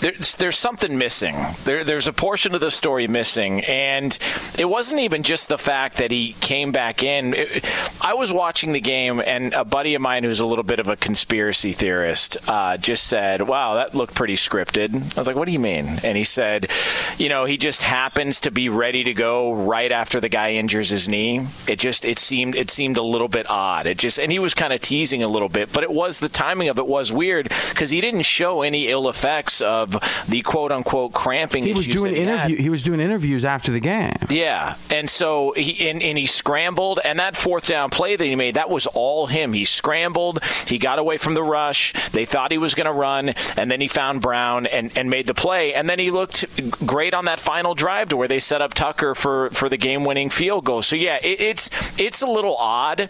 There's 0.00 0.36
there's 0.36 0.58
something 0.58 0.96
missing. 0.96 1.36
There, 1.64 1.82
there's 1.82 2.06
a 2.06 2.12
portion 2.12 2.54
of 2.54 2.60
the 2.60 2.70
story 2.70 3.08
missing, 3.08 3.64
and 3.64 4.16
it 4.58 4.66
wasn't 4.66 5.00
even 5.00 5.22
just 5.22 5.48
the 5.48 5.58
fact 5.58 5.96
that 5.96 6.10
he 6.10 6.34
came 6.40 6.72
back 6.72 7.02
in. 7.02 7.34
It, 7.34 7.64
I 8.00 8.14
was 8.14 8.32
watching 8.32 8.72
the 8.72 8.80
game, 8.80 9.20
and 9.20 9.52
a 9.54 9.64
buddy 9.64 9.94
of 9.94 10.02
mine 10.02 10.24
who's 10.24 10.40
a 10.40 10.46
little 10.46 10.64
bit 10.64 10.78
of 10.78 10.88
a 10.88 10.96
conspiracy 10.96 11.72
theorist 11.72 12.36
uh, 12.48 12.76
just 12.76 13.06
said, 13.06 13.42
"Wow, 13.42 13.74
that 13.74 13.94
looked 13.94 14.14
pretty 14.14 14.36
scripted." 14.36 14.94
I 15.16 15.20
was 15.20 15.26
like, 15.26 15.36
"What 15.36 15.46
do 15.46 15.52
you 15.52 15.58
mean?" 15.58 15.86
And 16.04 16.16
he 16.16 16.24
said, 16.24 16.70
"You 17.18 17.28
know, 17.28 17.44
he 17.44 17.56
just 17.56 17.82
happens 17.82 18.40
to 18.42 18.50
be 18.50 18.68
ready 18.68 19.04
to 19.04 19.14
go 19.14 19.52
right 19.52 19.90
after 19.90 20.20
the 20.20 20.28
guy 20.28 20.52
injures 20.52 20.90
his 20.90 21.08
knee. 21.08 21.46
It 21.66 21.78
just 21.78 22.04
it 22.04 22.18
seemed 22.18 22.54
it 22.54 22.70
seemed 22.70 22.96
a 22.96 23.02
little 23.02 23.28
bit 23.28 23.48
odd. 23.50 23.86
It 23.86 23.98
just 23.98 24.20
and 24.20 24.30
he 24.30 24.38
was 24.38 24.54
kind 24.54 24.65
of 24.72 24.80
teasing 24.80 25.22
a 25.22 25.28
little 25.28 25.48
bit, 25.48 25.72
but 25.72 25.82
it 25.82 25.90
was 25.90 26.18
the 26.18 26.28
timing 26.28 26.68
of 26.68 26.78
it 26.78 26.86
was 26.86 27.12
weird 27.12 27.48
because 27.70 27.90
he 27.90 28.00
didn't 28.00 28.22
show 28.22 28.62
any 28.62 28.88
ill 28.88 29.08
effects 29.08 29.60
of 29.60 29.96
the 30.28 30.42
quote 30.42 30.72
unquote 30.72 31.12
cramping. 31.12 31.64
He 31.64 31.72
was 31.72 31.88
doing 31.88 32.14
he 32.14 32.22
interview. 32.22 32.56
He 32.56 32.68
was 32.68 32.82
doing 32.82 33.00
interviews 33.00 33.44
after 33.44 33.72
the 33.72 33.80
game. 33.80 34.16
Yeah, 34.28 34.76
and 34.90 35.08
so 35.08 35.52
he 35.56 35.88
and, 35.88 36.02
and 36.02 36.18
he 36.18 36.26
scrambled, 36.26 37.00
and 37.04 37.18
that 37.18 37.36
fourth 37.36 37.66
down 37.66 37.90
play 37.90 38.16
that 38.16 38.24
he 38.24 38.34
made 38.34 38.54
that 38.54 38.70
was 38.70 38.86
all 38.88 39.26
him. 39.26 39.52
He 39.52 39.64
scrambled. 39.64 40.42
He 40.66 40.78
got 40.78 40.98
away 40.98 41.18
from 41.18 41.34
the 41.34 41.42
rush. 41.42 41.92
They 42.10 42.24
thought 42.24 42.50
he 42.50 42.58
was 42.58 42.74
going 42.74 42.86
to 42.86 42.92
run, 42.92 43.34
and 43.56 43.70
then 43.70 43.80
he 43.80 43.88
found 43.88 44.22
Brown 44.22 44.66
and, 44.66 44.96
and 44.96 45.10
made 45.10 45.26
the 45.26 45.34
play, 45.34 45.74
and 45.74 45.88
then 45.88 45.98
he 45.98 46.10
looked 46.10 46.44
great 46.86 47.14
on 47.14 47.26
that 47.26 47.40
final 47.40 47.74
drive 47.74 48.08
to 48.10 48.16
where 48.16 48.28
they 48.28 48.40
set 48.40 48.62
up 48.62 48.74
Tucker 48.74 49.14
for 49.14 49.50
for 49.50 49.68
the 49.68 49.76
game 49.76 50.04
winning 50.04 50.30
field 50.30 50.64
goal. 50.64 50.82
So 50.82 50.96
yeah, 50.96 51.18
it, 51.22 51.40
it's 51.40 51.98
it's 51.98 52.22
a 52.22 52.26
little 52.26 52.56
odd, 52.56 53.08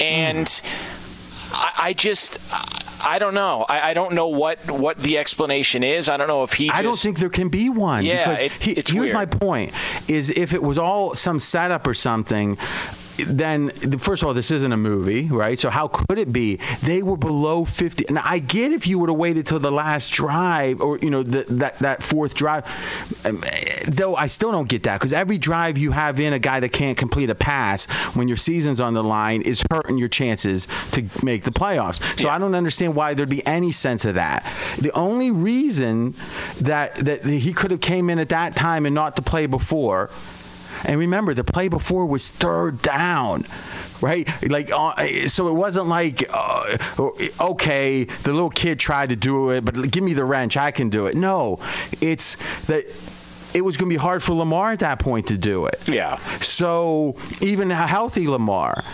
and. 0.00 0.46
Mm 0.46 0.94
I, 1.52 1.72
I 1.76 1.92
just. 1.92 2.38
I 3.00 3.20
don't 3.20 3.34
know. 3.34 3.64
I, 3.68 3.90
I, 3.90 3.94
don't 3.94 4.14
know 4.14 4.26
what, 4.26 4.68
what 4.68 4.96
the 4.96 5.18
explanation 5.18 5.84
is. 5.84 6.08
I 6.08 6.16
don't 6.16 6.26
know 6.26 6.42
if 6.42 6.52
he. 6.52 6.66
Just, 6.66 6.78
I 6.78 6.82
don't 6.82 6.98
think 6.98 7.20
there 7.20 7.28
can 7.28 7.48
be 7.48 7.68
one. 7.68 8.04
Yeah, 8.04 8.28
because 8.28 8.42
it, 8.42 8.52
he, 8.52 8.72
it's 8.72 8.90
here's 8.90 9.12
weird. 9.12 9.14
my 9.14 9.26
point: 9.26 9.72
is 10.08 10.30
if 10.30 10.52
it 10.52 10.62
was 10.62 10.78
all 10.78 11.14
some 11.14 11.38
setup 11.38 11.86
or 11.86 11.94
something, 11.94 12.58
then 13.26 13.70
first 13.70 14.22
of 14.22 14.28
all, 14.28 14.34
this 14.34 14.50
isn't 14.50 14.72
a 14.72 14.76
movie, 14.76 15.26
right? 15.26 15.58
So 15.58 15.70
how 15.70 15.88
could 15.88 16.18
it 16.18 16.32
be? 16.32 16.56
They 16.82 17.02
were 17.02 17.16
below 17.16 17.64
50. 17.64 18.06
Now 18.10 18.22
I 18.24 18.38
get 18.38 18.72
if 18.72 18.86
you 18.86 18.98
would 19.00 19.08
have 19.08 19.18
waited 19.18 19.46
till 19.46 19.58
the 19.58 19.70
last 19.72 20.10
drive, 20.12 20.80
or 20.80 20.98
you 20.98 21.10
know 21.10 21.22
the, 21.22 21.44
that 21.54 21.78
that 21.80 22.02
fourth 22.02 22.34
drive. 22.34 22.64
Um, 23.24 23.42
though 23.86 24.14
I 24.16 24.28
still 24.28 24.52
don't 24.52 24.68
get 24.68 24.84
that 24.84 24.98
because 24.98 25.12
every 25.12 25.38
drive 25.38 25.78
you 25.78 25.92
have 25.92 26.20
in 26.20 26.32
a 26.32 26.38
guy 26.38 26.60
that 26.60 26.70
can't 26.70 26.96
complete 26.96 27.30
a 27.30 27.34
pass 27.34 27.86
when 28.14 28.28
your 28.28 28.36
season's 28.36 28.80
on 28.80 28.94
the 28.94 29.02
line 29.04 29.42
is 29.42 29.62
hurting 29.70 29.98
your 29.98 30.08
chances 30.08 30.66
to 30.92 31.04
make 31.22 31.42
the 31.42 31.50
playoffs. 31.50 32.00
So 32.18 32.28
Yeah. 32.28 32.34
I 32.34 32.38
don't 32.38 32.54
understand 32.54 32.94
why 32.94 33.14
there'd 33.14 33.28
be 33.28 33.46
any 33.46 33.72
sense 33.72 34.04
of 34.04 34.14
that. 34.14 34.44
The 34.78 34.92
only 34.92 35.30
reason 35.30 36.14
that 36.60 36.94
that 36.96 37.24
he 37.24 37.52
could 37.52 37.70
have 37.70 37.80
came 37.80 38.10
in 38.10 38.18
at 38.18 38.30
that 38.30 38.56
time 38.56 38.86
and 38.86 38.94
not 38.94 39.16
to 39.16 39.22
play 39.22 39.46
before. 39.46 40.10
And 40.84 41.00
remember, 41.00 41.34
the 41.34 41.44
play 41.44 41.68
before 41.68 42.06
was 42.06 42.28
third 42.28 42.82
down, 42.82 43.44
right? 44.00 44.28
Like, 44.48 44.70
uh, 44.72 45.06
so 45.28 45.48
it 45.48 45.52
wasn't 45.52 45.86
like, 45.86 46.30
uh, 46.32 46.76
okay, 47.40 48.04
the 48.04 48.32
little 48.32 48.50
kid 48.50 48.78
tried 48.78 49.10
to 49.10 49.16
do 49.16 49.50
it, 49.50 49.64
but 49.64 49.90
give 49.90 50.02
me 50.02 50.14
the 50.14 50.24
wrench, 50.24 50.56
I 50.56 50.70
can 50.70 50.90
do 50.90 51.06
it. 51.06 51.14
No, 51.14 51.60
it's 52.00 52.36
that 52.66 52.84
it 53.54 53.62
was 53.62 53.76
going 53.76 53.88
to 53.88 53.94
be 53.94 54.00
hard 54.00 54.22
for 54.22 54.34
Lamar 54.34 54.72
at 54.72 54.80
that 54.80 54.98
point 54.98 55.28
to 55.28 55.38
do 55.38 55.66
it. 55.66 55.88
Yeah. 55.88 56.16
So 56.40 57.16
even 57.40 57.70
a 57.70 57.86
healthy 57.86 58.28
Lamar. 58.28 58.84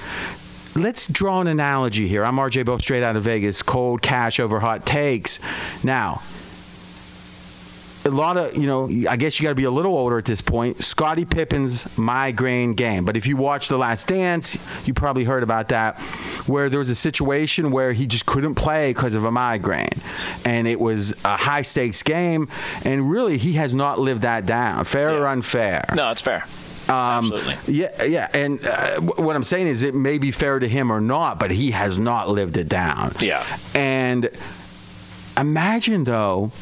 Let's 0.77 1.07
draw 1.07 1.41
an 1.41 1.47
analogy 1.47 2.09
here. 2.09 2.25
I'm 2.25 2.35
RJ 2.35 2.67
Bell, 2.67 2.81
straight 2.81 3.05
out 3.05 3.15
of 3.15 3.23
Vegas. 3.23 3.63
Cold 3.63 4.03
cash 4.03 4.41
over 4.41 4.59
hot 4.59 4.85
takes. 4.85 5.39
Now, 5.85 6.21
a 8.07 8.11
lot 8.11 8.37
of, 8.37 8.57
you 8.57 8.67
know, 8.67 8.89
I 9.09 9.17
guess 9.17 9.39
you 9.39 9.45
got 9.45 9.51
to 9.51 9.55
be 9.55 9.65
a 9.65 9.71
little 9.71 9.97
older 9.97 10.19
at 10.19 10.25
this 10.25 10.41
point. 10.41 10.83
Scottie 10.83 11.25
Pippen's 11.25 11.97
migraine 11.97 12.75
game. 12.75 13.05
But 13.05 13.17
if 13.17 13.27
you 13.27 13.37
watch 13.37 13.69
The 13.69 13.79
Last 13.79 14.09
Dance, 14.09 14.59
you 14.87 14.95
probably 14.95 15.25
heard 15.25 15.43
about 15.43 15.69
that, 15.69 15.99
where 16.47 16.69
there 16.69 16.79
was 16.79 16.91
a 16.91 16.95
situation 16.95 17.71
where 17.71 17.93
he 17.93 18.07
just 18.07 18.27
couldn't 18.27 18.57
play 18.57 18.91
because 18.91 19.15
of 19.15 19.25
a 19.25 19.31
migraine. 19.31 20.01
And 20.45 20.67
it 20.67 20.79
was 20.79 21.13
a 21.25 21.37
high 21.37 21.63
stakes 21.63 22.03
game. 22.03 22.49
And 22.85 23.11
really, 23.11 23.39
he 23.39 23.55
has 23.55 23.73
not 23.73 23.99
lived 23.99 24.23
that 24.23 24.47
down. 24.47 24.85
Fair 24.85 25.15
or 25.17 25.27
unfair? 25.27 25.85
No, 25.95 26.11
it's 26.11 26.21
fair. 26.21 26.45
Um, 26.87 27.33
Absolutely. 27.33 27.75
Yeah, 27.75 28.03
yeah, 28.03 28.29
and 28.35 28.63
uh, 28.67 29.01
wh- 29.01 29.19
what 29.19 29.35
I'm 29.37 29.43
saying 29.43 29.69
is 29.69 29.83
it 29.83 29.95
may 29.95 30.19
be 30.19 30.33
fair 30.33 30.59
to 30.59 30.69
him 30.69 30.93
or 30.93 31.01
not, 31.01 31.39
but 31.39 31.51
he 31.51 31.71
has 31.71 31.97
not 31.97 32.29
lived 32.29 32.59
it 32.59 32.69
down. 32.69 33.15
Yeah. 33.21 33.43
And 33.75 34.29
imagine 35.35 36.05
though 36.05 36.53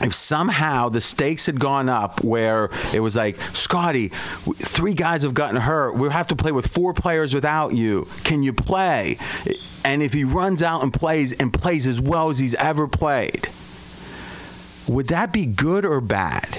if 0.00 0.14
somehow 0.14 0.88
the 0.88 1.00
stakes 1.00 1.46
had 1.46 1.60
gone 1.60 1.88
up 1.88 2.24
where 2.24 2.70
it 2.92 3.00
was 3.00 3.16
like 3.16 3.36
Scottie, 3.36 4.08
three 4.08 4.94
guys 4.94 5.22
have 5.22 5.34
gotten 5.34 5.56
hurt. 5.56 5.94
We'll 5.94 6.10
have 6.10 6.28
to 6.28 6.36
play 6.36 6.52
with 6.52 6.66
four 6.66 6.94
players 6.94 7.34
without 7.34 7.72
you. 7.74 8.08
Can 8.24 8.42
you 8.42 8.52
play? 8.52 9.18
And 9.84 10.02
if 10.02 10.12
he 10.12 10.24
runs 10.24 10.62
out 10.62 10.82
and 10.82 10.92
plays 10.92 11.32
and 11.32 11.52
plays 11.52 11.86
as 11.86 12.00
well 12.00 12.30
as 12.30 12.38
he's 12.38 12.54
ever 12.54 12.88
played, 12.88 13.48
would 14.88 15.08
that 15.08 15.32
be 15.32 15.46
good 15.46 15.84
or 15.84 16.00
bad? 16.00 16.58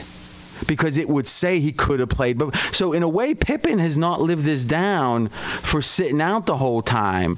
Because 0.67 0.97
it 0.97 1.08
would 1.08 1.28
say 1.28 1.60
he 1.60 1.71
could 1.71 1.99
have 1.99 2.10
played. 2.10 2.38
But 2.38 2.56
so 2.71 2.93
in 2.93 3.04
a 3.04 3.10
way, 3.10 3.34
Pippen 3.34 3.80
has 3.80 3.97
not 3.97 4.21
lived 4.21 4.43
this 4.43 4.63
down 4.63 5.30
for 5.30 5.82
sitting 5.82 6.21
out 6.21 6.45
the 6.45 6.58
whole 6.58 6.82
time. 6.82 7.38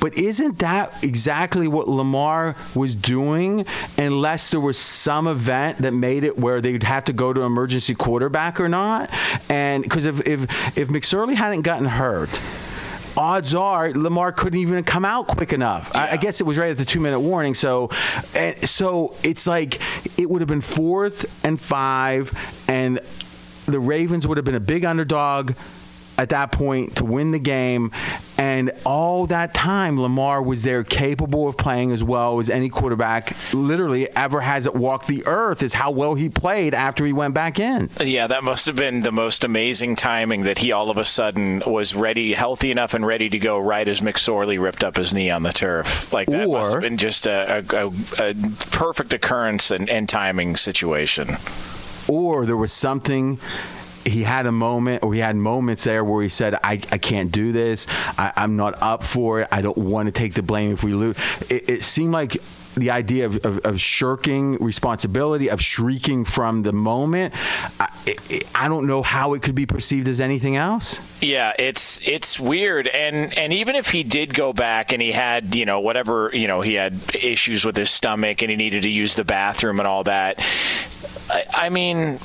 But 0.00 0.14
isn't 0.14 0.60
that 0.60 1.04
exactly 1.04 1.68
what 1.68 1.88
Lamar 1.88 2.56
was 2.74 2.94
doing? 2.94 3.66
Unless 3.98 4.50
there 4.50 4.60
was 4.60 4.78
some 4.78 5.26
event 5.26 5.78
that 5.78 5.92
made 5.92 6.24
it 6.24 6.38
where 6.38 6.60
they'd 6.60 6.82
have 6.82 7.04
to 7.04 7.12
go 7.12 7.32
to 7.32 7.42
emergency 7.42 7.94
quarterback 7.94 8.60
or 8.60 8.68
not. 8.68 9.10
And 9.50 9.82
because 9.82 10.04
if 10.04 10.26
if 10.26 10.78
if 10.78 10.88
McSorley 10.88 11.34
hadn't 11.34 11.62
gotten 11.62 11.86
hurt, 11.86 12.30
odds 13.16 13.54
are 13.54 13.90
Lamar 13.92 14.32
couldn't 14.32 14.58
even 14.58 14.84
come 14.84 15.04
out 15.04 15.26
quick 15.26 15.52
enough. 15.52 15.94
I, 15.94 16.12
I 16.12 16.16
guess 16.16 16.40
it 16.40 16.44
was 16.44 16.58
right 16.58 16.70
at 16.70 16.78
the 16.78 16.84
two 16.84 17.00
minute 17.00 17.20
warning. 17.20 17.54
So, 17.54 17.90
and 18.34 18.58
so 18.68 19.14
it's 19.22 19.46
like 19.46 19.80
it 20.18 20.28
would 20.28 20.40
have 20.42 20.48
been 20.48 20.60
fourth 20.60 21.44
and 21.44 21.60
five, 21.60 22.32
and 22.68 23.00
the 23.66 23.80
Ravens 23.80 24.26
would 24.26 24.38
have 24.38 24.44
been 24.44 24.54
a 24.54 24.60
big 24.60 24.84
underdog 24.84 25.52
at 26.18 26.30
that 26.30 26.52
point 26.52 26.96
to 26.96 27.04
win 27.04 27.30
the 27.30 27.38
game. 27.38 27.90
And 28.38 28.72
all 28.84 29.26
that 29.26 29.54
time, 29.54 30.00
Lamar 30.00 30.42
was 30.42 30.62
there 30.62 30.82
capable 30.84 31.48
of 31.48 31.56
playing 31.56 31.92
as 31.92 32.02
well 32.02 32.40
as 32.40 32.50
any 32.50 32.68
quarterback 32.70 33.36
literally 33.54 34.14
ever 34.14 34.40
has 34.40 34.66
it 34.66 34.74
walk 34.74 35.06
the 35.06 35.24
earth, 35.26 35.62
is 35.62 35.72
how 35.72 35.92
well 35.92 36.14
he 36.14 36.28
played 36.28 36.74
after 36.74 37.06
he 37.06 37.12
went 37.12 37.34
back 37.34 37.60
in. 37.60 37.88
Yeah, 38.00 38.26
that 38.26 38.42
must 38.42 38.66
have 38.66 38.76
been 38.76 39.00
the 39.02 39.12
most 39.12 39.44
amazing 39.44 39.96
timing 39.96 40.42
that 40.42 40.58
he 40.58 40.72
all 40.72 40.90
of 40.90 40.96
a 40.98 41.04
sudden 41.04 41.62
was 41.66 41.94
ready, 41.94 42.32
healthy 42.34 42.70
enough, 42.70 42.94
and 42.94 43.06
ready 43.06 43.28
to 43.28 43.38
go 43.38 43.58
right 43.58 43.86
as 43.86 44.00
McSorley 44.00 44.60
ripped 44.60 44.82
up 44.82 44.96
his 44.96 45.14
knee 45.14 45.30
on 45.30 45.42
the 45.44 45.52
turf. 45.52 46.12
Like 46.12 46.28
that 46.28 46.48
must 46.48 46.72
have 46.72 46.82
been 46.82 46.98
just 46.98 47.26
a, 47.26 47.64
a, 47.70 47.86
a, 47.86 48.30
a 48.30 48.34
perfect 48.70 49.12
occurrence 49.14 49.70
and, 49.70 49.88
and 49.88 50.08
timing 50.08 50.56
situation. 50.56 51.36
or 52.08 52.44
there 52.46 52.56
was 52.56 52.72
something 52.72 53.38
he 54.04 54.22
had 54.22 54.46
a 54.46 54.52
moment 54.52 55.02
or 55.02 55.12
he 55.14 55.20
had 55.20 55.36
moments 55.36 55.84
there 55.84 56.04
where 56.04 56.22
he 56.22 56.28
said, 56.28 56.54
I, 56.54 56.72
I 56.72 56.98
can't 56.98 57.30
do 57.32 57.52
this. 57.52 57.86
I, 58.18 58.32
I'm 58.36 58.56
not 58.56 58.82
up 58.82 59.04
for 59.04 59.40
it. 59.40 59.48
I 59.52 59.62
don't 59.62 59.78
want 59.78 60.06
to 60.06 60.12
take 60.12 60.34
the 60.34 60.42
blame 60.42 60.72
if 60.72 60.84
we 60.84 60.92
lose. 60.94 61.16
It, 61.50 61.68
it 61.68 61.84
seemed 61.84 62.12
like 62.12 62.36
the 62.74 62.90
idea 62.90 63.26
of, 63.26 63.44
of, 63.44 63.58
of, 63.64 63.80
shirking 63.80 64.56
responsibility, 64.56 65.48
of 65.48 65.60
shrieking 65.60 66.24
from 66.24 66.62
the 66.62 66.72
moment. 66.72 67.34
I, 67.78 67.90
I, 68.54 68.68
don't 68.68 68.86
know 68.86 69.02
how 69.02 69.34
it 69.34 69.42
could 69.42 69.54
be 69.54 69.66
perceived 69.66 70.08
as 70.08 70.20
anything 70.20 70.56
else. 70.56 71.00
Yeah, 71.22 71.52
it's 71.58 72.00
it's 72.06 72.40
weird, 72.40 72.88
and 72.88 73.36
and 73.36 73.52
even 73.52 73.76
if 73.76 73.90
he 73.90 74.02
did 74.04 74.32
go 74.34 74.52
back 74.52 74.92
and 74.92 75.02
he 75.02 75.12
had 75.12 75.54
you 75.54 75.66
know 75.66 75.80
whatever 75.80 76.30
you 76.32 76.46
know 76.46 76.60
he 76.60 76.74
had 76.74 76.94
issues 77.14 77.64
with 77.64 77.76
his 77.76 77.90
stomach 77.90 78.42
and 78.42 78.50
he 78.50 78.56
needed 78.56 78.82
to 78.82 78.90
use 78.90 79.14
the 79.14 79.24
bathroom 79.24 79.78
and 79.78 79.86
all 79.86 80.04
that. 80.04 80.38
I, 81.30 81.44
I 81.52 81.68
mean, 81.68 82.18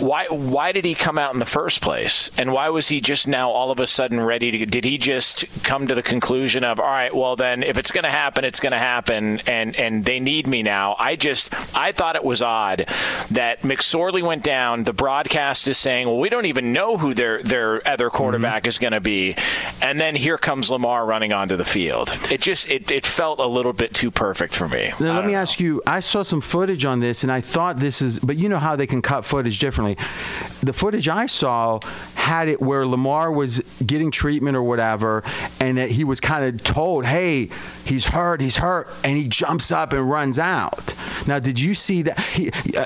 why 0.00 0.26
why 0.28 0.72
did 0.72 0.84
he 0.84 0.94
come 0.94 1.18
out 1.18 1.32
in 1.32 1.38
the 1.38 1.46
first 1.46 1.80
place? 1.80 2.30
And 2.36 2.52
why 2.52 2.68
was 2.68 2.88
he 2.88 3.00
just 3.00 3.28
now 3.28 3.50
all 3.50 3.70
of 3.70 3.80
a 3.80 3.86
sudden 3.86 4.20
ready 4.20 4.50
to 4.50 4.66
did 4.66 4.84
he 4.84 4.98
just 4.98 5.44
come 5.62 5.86
to 5.86 5.94
the 5.94 6.02
conclusion 6.02 6.64
of 6.64 6.80
all 6.80 6.86
right, 6.86 7.14
well 7.14 7.36
then 7.36 7.62
if 7.62 7.78
it's 7.78 7.90
going 7.90 8.04
to 8.04 8.10
happen, 8.10 8.44
it's 8.44 8.60
going 8.60 8.72
to 8.72 8.78
happen 8.78 9.40
and 9.46 9.76
and 9.76 10.04
they 10.04 10.20
need 10.20 10.46
me 10.46 10.62
now. 10.62 10.96
I 10.98 11.16
just 11.16 11.54
I 11.76 11.92
thought 11.92 12.16
it 12.16 12.24
was 12.24 12.42
odd 12.42 12.86
that 13.30 13.60
McSorley 13.60 14.22
went 14.22 14.42
down, 14.42 14.84
the 14.84 14.92
broadcast 14.92 15.68
is 15.68 15.78
saying, 15.78 16.06
"Well, 16.06 16.18
we 16.18 16.28
don't 16.28 16.46
even 16.46 16.72
know 16.72 16.96
who 16.96 17.14
their 17.14 17.42
their 17.42 17.86
other 17.86 18.10
quarterback 18.10 18.62
mm-hmm. 18.62 18.68
is 18.68 18.78
going 18.78 18.92
to 18.92 19.00
be." 19.00 19.36
And 19.82 20.00
then 20.00 20.14
here 20.16 20.38
comes 20.38 20.70
Lamar 20.70 21.04
running 21.04 21.32
onto 21.32 21.56
the 21.56 21.64
field. 21.64 22.16
It 22.30 22.40
just 22.40 22.68
it 22.70 22.90
it 22.90 23.06
felt 23.06 23.38
a 23.38 23.46
little 23.46 23.72
bit 23.72 23.92
too 23.94 24.10
perfect 24.10 24.54
for 24.54 24.68
me. 24.68 24.92
Now, 25.00 25.14
let 25.14 25.26
me 25.26 25.32
know. 25.32 25.38
ask 25.38 25.60
you, 25.60 25.82
I 25.86 26.00
saw 26.00 26.22
some 26.22 26.40
footage 26.40 26.84
on 26.84 27.00
this 27.00 27.22
and 27.22 27.32
I 27.32 27.40
thought 27.40 27.78
this 27.78 28.02
is 28.02 28.18
but 28.18 28.36
you 28.36 28.48
know 28.48 28.58
how 28.58 28.76
they 28.76 28.86
can 28.86 29.02
cut 29.02 29.24
footage 29.24 29.58
differently 29.58 29.83
The 29.92 30.72
footage 30.72 31.08
I 31.08 31.26
saw 31.26 31.80
had 32.14 32.48
it 32.48 32.60
where 32.60 32.86
Lamar 32.86 33.30
was 33.30 33.60
getting 33.84 34.10
treatment 34.10 34.56
or 34.56 34.62
whatever, 34.62 35.22
and 35.60 35.78
that 35.78 35.90
he 35.90 36.04
was 36.04 36.20
kind 36.20 36.44
of 36.46 36.64
told, 36.64 37.04
"Hey, 37.04 37.50
he's 37.84 38.06
hurt, 38.06 38.40
he's 38.40 38.56
hurt," 38.56 38.88
and 39.04 39.16
he 39.16 39.28
jumps 39.28 39.70
up 39.70 39.92
and 39.92 40.10
runs 40.10 40.38
out. 40.38 40.94
Now, 41.26 41.38
did 41.38 41.60
you 41.60 41.74
see 41.74 42.02
that? 42.02 42.16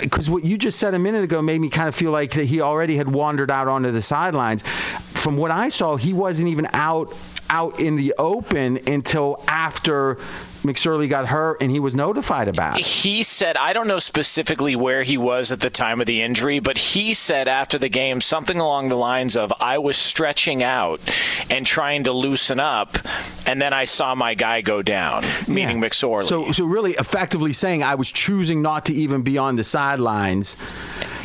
Because 0.01 0.29
uh, 0.29 0.33
what 0.33 0.45
you 0.45 0.59
just 0.59 0.79
said 0.79 0.95
a 0.95 0.99
minute 0.99 1.25
ago 1.25 1.41
made 1.41 1.61
me 1.61 1.71
kind 1.71 1.89
of 1.89 1.95
feel 1.95 2.11
like 2.11 2.33
that 2.33 2.45
he 2.45 2.61
already 2.61 2.97
had 2.97 3.09
wandered 3.09 3.51
out 3.51 3.69
onto 3.69 3.93
the 3.93 4.03
sidelines. 4.03 4.63
From 4.63 5.37
what 5.37 5.51
I 5.51 5.69
saw, 5.69 5.97
he 5.97 6.13
wasn't 6.13 6.49
even 6.49 6.69
out 6.73 7.15
out 7.51 7.81
in 7.81 7.97
the 7.97 8.15
open 8.19 8.79
until 8.87 9.43
after 9.49 10.19
McSorley 10.63 11.09
got 11.09 11.27
hurt 11.27 11.63
and 11.63 11.71
he 11.71 11.81
was 11.81 11.95
notified 11.95 12.49
about 12.49 12.81
it. 12.81 12.87
He 12.87 13.23
said, 13.23 13.57
I 13.57 13.73
don't 13.73 13.87
know 13.87 13.99
specifically 13.99 14.77
where 14.77 15.03
he 15.03 15.17
was 15.17 15.53
at 15.53 15.61
the 15.61 15.71
time 15.71 16.01
of 16.01 16.07
the 16.07 16.21
injury, 16.21 16.59
but 16.59 16.77
he 16.77 17.15
said 17.15 17.49
after 17.49 17.79
the 17.79 17.89
game 17.89 18.21
something 18.21 18.59
along 18.59 18.89
the 18.89 18.97
lines 18.97 19.37
of, 19.37 19.53
I 19.61 19.79
was 19.79 19.97
stretching 19.97 20.63
out 20.63 21.01
and 21.49 21.65
trying 21.65 22.05
to 22.05 22.13
loosen 22.13 22.61
up, 22.61 22.99
and 23.47 23.63
then 23.63 23.73
I 23.73 23.85
saw 23.85 24.15
my 24.15 24.35
guy 24.35 24.61
go 24.61 24.83
down, 24.83 25.25
meaning 25.47 25.81
yeah. 25.81 25.89
McSorley. 25.89 26.25
So, 26.25 26.53
so 26.53 26.67
really 26.67 26.93
effectively 26.93 27.53
saying, 27.53 27.83
I 27.83 27.95
was 27.95 28.11
choosing 28.11 28.63
not 28.63 28.87
to 28.87 28.95
even 28.95 29.23
be 29.23 29.39
on 29.39 29.57
the 29.57 29.65
sidelines. 29.65 30.57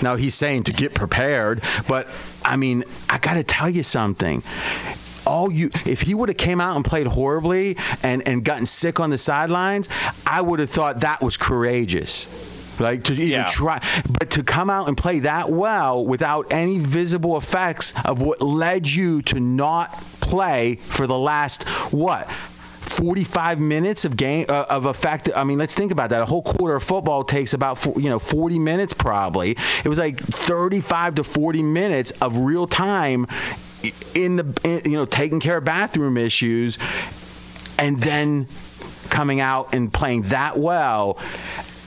Now 0.01 0.15
he's 0.15 0.35
saying 0.35 0.63
to 0.65 0.73
get 0.73 0.93
prepared, 0.93 1.63
but 1.87 2.07
I 2.45 2.55
mean, 2.55 2.83
I 3.09 3.17
got 3.17 3.35
to 3.35 3.43
tell 3.43 3.69
you 3.69 3.83
something 3.83 4.43
all 5.25 5.51
you 5.51 5.69
if 5.85 6.01
he 6.01 6.13
would 6.13 6.29
have 6.29 6.37
came 6.37 6.61
out 6.61 6.75
and 6.75 6.85
played 6.85 7.07
horribly 7.07 7.77
and 8.01 8.27
and 8.27 8.43
gotten 8.43 8.65
sick 8.65 8.99
on 8.99 9.09
the 9.09 9.17
sidelines, 9.17 9.89
I 10.25 10.41
would 10.41 10.59
have 10.59 10.69
thought 10.69 11.01
that 11.01 11.21
was 11.21 11.37
courageous. 11.37 12.27
Like 12.79 13.03
to 13.03 13.13
even 13.13 13.27
yeah. 13.29 13.45
try, 13.45 13.83
but 14.09 14.31
to 14.31 14.43
come 14.43 14.69
out 14.69 14.87
and 14.87 14.97
play 14.97 15.19
that 15.19 15.49
well 15.49 16.03
without 16.05 16.51
any 16.51 16.79
visible 16.79 17.37
effects 17.37 17.93
of 18.03 18.21
what 18.21 18.41
led 18.41 18.89
you 18.89 19.21
to 19.23 19.39
not 19.39 19.93
play 20.21 20.75
for 20.75 21.05
the 21.05 21.17
last 21.17 21.63
what 21.93 22.27
45 22.29 23.59
minutes 23.59 24.05
of 24.05 24.17
game 24.17 24.45
uh, 24.49 24.65
of 24.69 24.85
effect. 24.85 25.29
I 25.35 25.43
mean, 25.43 25.57
let's 25.57 25.73
think 25.73 25.91
about 25.91 26.09
that. 26.09 26.21
A 26.21 26.25
whole 26.25 26.43
quarter 26.43 26.75
of 26.75 26.83
football 26.83 27.23
takes 27.23 27.53
about 27.53 27.85
you 27.97 28.09
know 28.09 28.19
40 28.19 28.59
minutes 28.59 28.93
probably. 28.93 29.51
It 29.83 29.87
was 29.87 29.97
like 29.97 30.19
35 30.19 31.15
to 31.15 31.23
40 31.23 31.63
minutes 31.63 32.11
of 32.21 32.37
real 32.37 32.67
time 32.67 33.27
in 34.15 34.35
the 34.37 34.59
in, 34.63 34.91
you 34.91 34.97
know 34.97 35.05
taking 35.05 35.39
care 35.39 35.57
of 35.57 35.65
bathroom 35.65 36.17
issues, 36.17 36.77
and 37.77 37.99
then 37.99 38.47
coming 39.09 39.39
out 39.39 39.73
and 39.73 39.93
playing 39.93 40.23
that 40.23 40.57
well 40.57 41.19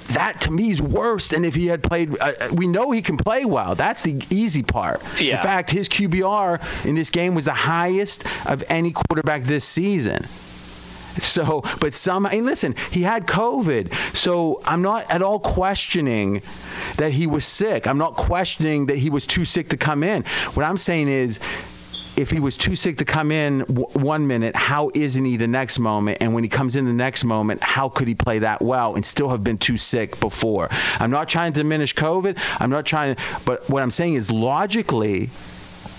that 0.09 0.43
to 0.43 0.51
me 0.51 0.71
is 0.71 0.81
worse 0.81 1.31
than 1.31 1.45
if 1.45 1.55
he 1.55 1.67
had 1.67 1.83
played. 1.83 2.17
Uh, 2.19 2.33
we 2.53 2.67
know 2.67 2.91
he 2.91 3.03
can 3.03 3.17
play 3.17 3.45
well. 3.45 3.75
That's 3.75 4.03
the 4.03 4.23
easy 4.31 4.63
part. 4.63 5.03
Yeah. 5.21 5.37
In 5.37 5.43
fact, 5.43 5.71
his 5.71 5.89
QBR 5.89 6.85
in 6.85 6.95
this 6.95 7.11
game 7.11 7.35
was 7.35 7.47
the 7.47 7.53
highest 7.53 8.25
of 8.47 8.65
any 8.69 8.93
quarterback 8.93 9.43
this 9.43 9.65
season. 9.65 10.25
So, 11.19 11.65
but 11.81 11.95
some, 11.95 12.27
and 12.27 12.45
listen, 12.45 12.75
he 12.91 13.03
had 13.03 13.27
COVID. 13.27 13.93
So 14.15 14.61
I'm 14.65 14.83
not 14.83 15.11
at 15.11 15.23
all 15.23 15.41
questioning 15.41 16.43
that 16.99 17.11
he 17.11 17.27
was 17.27 17.45
sick. 17.45 17.87
I'm 17.87 17.99
not 17.99 18.17
questioning 18.17 18.87
that 18.87 18.99
he 18.99 19.11
was 19.11 19.27
too 19.27 19.45
sick 19.45 19.71
to 19.71 19.77
come 19.77 20.03
in. 20.03 20.25
What 20.55 20.67
I'm 20.67 20.77
saying 20.77 21.09
is 21.09 21.41
if 22.17 22.31
he 22.31 22.41
was 22.41 22.57
too 22.57 22.77
sick 22.77 22.99
to 22.99 23.05
come 23.05 23.31
in 23.31 23.59
w- 23.61 23.87
one 23.93 24.27
minute, 24.27 24.57
how 24.57 24.91
isn't 24.95 25.25
he 25.25 25.37
the 25.37 25.47
next 25.47 25.79
moment? 25.79 26.19
And 26.21 26.35
when 26.35 26.45
he 26.45 26.49
comes 26.49 26.77
in 26.77 26.85
the 26.85 26.93
next 26.93 27.25
moment, 27.25 27.62
how 27.62 27.89
could 27.89 28.09
he 28.09 28.14
play 28.14 28.41
that 28.41 28.62
well 28.62 28.95
and 28.95 29.05
still 29.05 29.29
have 29.31 29.45
been 29.45 29.59
too 29.59 29.77
sick 29.77 30.19
before? 30.19 30.69
I'm 30.99 31.11
not 31.11 31.29
trying 31.29 31.53
to 31.53 31.61
diminish 31.61 31.95
COVID. 31.95 32.39
I'm 32.61 32.71
not 32.71 32.87
trying, 32.87 33.17
but 33.45 33.69
what 33.69 33.83
I'm 33.83 33.91
saying 33.91 34.14
is 34.14 34.31
logically, 34.31 35.31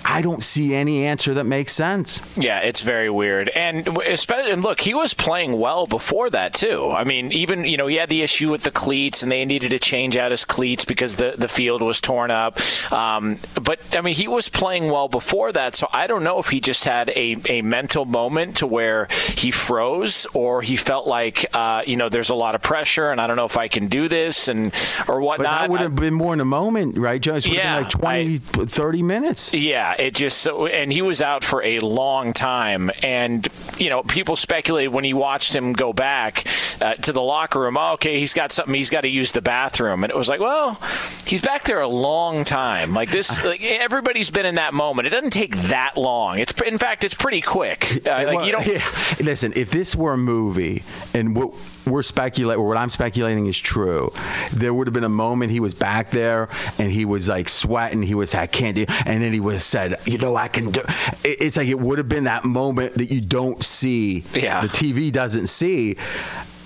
I 0.09 0.21
don't 0.21 0.41
see 0.41 0.73
any 0.73 1.05
answer 1.05 1.33
that 1.33 1.43
makes 1.43 1.73
sense. 1.73 2.21
Yeah, 2.37 2.59
it's 2.59 2.81
very 2.81 3.09
weird. 3.09 3.49
And 3.49 3.85
especially, 3.99 4.51
and 4.51 4.63
look, 4.63 4.79
he 4.79 4.93
was 4.93 5.13
playing 5.13 5.59
well 5.59 5.85
before 5.85 6.29
that 6.29 6.53
too. 6.53 6.91
I 6.91 7.03
mean, 7.03 7.33
even 7.33 7.65
you 7.65 7.75
know 7.75 7.87
he 7.87 7.97
had 7.97 8.09
the 8.09 8.21
issue 8.21 8.49
with 8.49 8.63
the 8.63 8.71
cleats, 8.71 9.21
and 9.21 9.29
they 9.31 9.43
needed 9.43 9.71
to 9.71 9.79
change 9.79 10.15
out 10.15 10.31
his 10.31 10.45
cleats 10.45 10.85
because 10.85 11.17
the 11.17 11.33
the 11.37 11.49
field 11.49 11.81
was 11.81 11.99
torn 11.99 12.31
up. 12.31 12.57
Um, 12.91 13.37
but 13.61 13.79
I 13.95 13.99
mean, 13.99 14.15
he 14.15 14.29
was 14.29 14.47
playing 14.47 14.89
well 14.89 15.09
before 15.09 15.51
that, 15.51 15.75
so 15.75 15.89
I 15.91 16.07
don't 16.07 16.23
know 16.23 16.39
if 16.39 16.47
he 16.47 16.61
just 16.61 16.85
had 16.85 17.09
a 17.09 17.35
a 17.49 17.61
mental 17.61 18.05
moment 18.05 18.57
to 18.57 18.67
where 18.67 19.09
he 19.35 19.51
froze, 19.51 20.25
or 20.33 20.61
he 20.61 20.77
felt 20.77 21.05
like 21.05 21.45
uh, 21.53 21.83
you 21.85 21.97
know 21.97 22.07
there's 22.07 22.29
a 22.29 22.35
lot 22.35 22.55
of 22.55 22.61
pressure, 22.61 23.11
and 23.11 23.19
I 23.19 23.27
don't 23.27 23.35
know 23.35 23.45
if 23.45 23.57
I 23.57 23.67
can 23.67 23.87
do 23.87 24.07
this, 24.07 24.47
and 24.47 24.73
or 25.09 25.19
whatnot. 25.19 25.37
But 25.37 25.61
that 25.61 25.69
would 25.69 25.81
have 25.81 25.95
been 25.95 26.13
more 26.13 26.33
in 26.33 26.39
a 26.39 26.45
moment, 26.45 26.97
right, 26.97 27.19
Joe? 27.19 27.35
Yeah, 27.43 27.77
like 27.79 27.89
20, 27.89 28.35
I, 28.35 28.37
30 28.37 29.03
minutes. 29.03 29.53
Yeah, 29.53 29.96
it 29.99 30.13
just 30.13 30.39
so 30.39 30.67
and 30.67 30.91
he 30.91 31.01
was 31.01 31.21
out 31.21 31.43
for 31.43 31.63
a 31.63 31.79
long 31.79 32.33
time 32.33 32.91
and 33.03 33.47
you 33.77 33.89
know 33.89 34.03
people 34.03 34.35
speculated 34.35 34.89
when 34.89 35.03
he 35.03 35.13
watched 35.13 35.55
him 35.55 35.73
go 35.73 35.93
back 35.93 36.45
uh, 36.81 36.93
to 36.95 37.11
the 37.11 37.21
locker 37.21 37.59
room 37.59 37.77
oh, 37.77 37.93
okay 37.93 38.19
he's 38.19 38.33
got 38.33 38.51
something 38.51 38.73
he's 38.73 38.89
got 38.89 39.01
to 39.01 39.09
use 39.09 39.31
the 39.31 39.41
bathroom 39.41 40.03
and 40.03 40.11
it 40.11 40.17
was 40.17 40.29
like 40.29 40.39
well 40.39 40.79
he's 41.25 41.41
back 41.41 41.63
there 41.63 41.81
a 41.81 41.87
long 41.87 42.43
time 42.43 42.93
like 42.93 43.11
this 43.11 43.43
like, 43.45 43.63
everybody's 43.63 44.29
been 44.29 44.45
in 44.45 44.55
that 44.55 44.73
moment 44.73 45.07
it 45.07 45.11
doesn't 45.11 45.31
take 45.31 45.55
that 45.57 45.97
long 45.97 46.39
it's 46.39 46.59
in 46.61 46.77
fact 46.77 47.03
it's 47.03 47.15
pretty 47.15 47.41
quick 47.41 48.05
uh, 48.05 48.11
like 48.11 48.37
well, 48.37 48.45
you 48.45 48.51
don't 48.51 48.67
yeah. 48.67 48.83
listen 49.21 49.53
if 49.55 49.71
this 49.71 49.95
were 49.95 50.13
a 50.13 50.17
movie 50.17 50.83
and 51.13 51.35
what 51.35 51.53
we're 51.85 52.03
speculating, 52.03 52.61
or 52.61 52.67
what 52.67 52.75
I'm 52.75 52.89
speculating 52.89 53.47
is 53.47 53.57
true. 53.57 54.11
There 54.51 54.73
would 54.73 54.87
have 54.87 54.93
been 54.93 55.05
a 55.05 55.09
moment 55.09 55.51
he 55.51 55.61
was 55.61 55.73
back 55.73 56.09
there 56.09 56.49
and 56.77 56.91
he 56.91 57.05
was 57.05 57.29
like 57.29 57.47
sweating. 57.47 58.03
He 58.03 58.13
was, 58.13 58.35
can't 58.51 58.75
do, 58.75 58.85
and 59.05 59.23
then 59.23 59.31
he 59.31 59.39
was 59.39 59.63
have 59.63 59.86
said, 59.89 60.07
you 60.07 60.17
know, 60.17 60.35
I 60.35 60.47
can 60.47 60.71
do. 60.71 60.81
It's 61.23 61.57
like 61.57 61.67
it 61.67 61.79
would 61.79 61.97
have 61.97 62.09
been 62.09 62.25
that 62.25 62.45
moment 62.45 62.95
that 62.95 63.11
you 63.11 63.21
don't 63.21 63.63
see. 63.63 64.23
Yeah. 64.33 64.61
The 64.61 64.67
TV 64.67 65.11
doesn't 65.11 65.47
see 65.47 65.97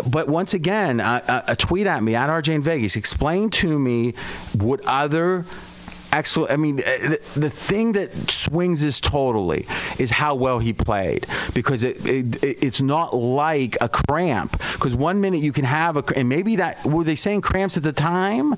but 0.09 0.27
once 0.27 0.53
again, 0.53 0.99
a, 0.99 1.43
a, 1.49 1.55
tweet 1.55 1.87
at 1.87 2.01
me 2.01 2.15
at 2.15 2.29
RJ 2.29 2.55
in 2.55 2.61
Vegas. 2.63 2.95
Explain 2.95 3.49
to 3.51 3.79
me 3.79 4.13
what 4.57 4.81
other 4.85 5.45
excellent. 6.11 6.51
I 6.51 6.57
mean, 6.57 6.79
uh, 6.79 6.83
the, 6.83 7.39
the, 7.39 7.49
thing 7.49 7.93
that 7.93 8.11
swings 8.29 8.81
this 8.81 8.99
totally 8.99 9.65
is 9.97 10.11
how 10.11 10.35
well 10.35 10.59
he 10.59 10.73
played 10.73 11.25
because 11.53 11.83
it, 11.83 12.05
it 12.05 12.43
it's 12.43 12.81
not 12.81 13.15
like 13.15 13.77
a 13.81 13.89
cramp. 13.89 14.51
Because 14.73 14.95
one 14.95 15.21
minute 15.21 15.41
you 15.41 15.53
can 15.53 15.65
have 15.65 15.97
a 15.97 16.03
and 16.15 16.29
maybe 16.29 16.57
that 16.57 16.85
were 16.85 17.03
they 17.03 17.15
saying 17.15 17.41
cramps 17.41 17.77
at 17.77 17.83
the 17.83 17.93
time, 17.93 18.55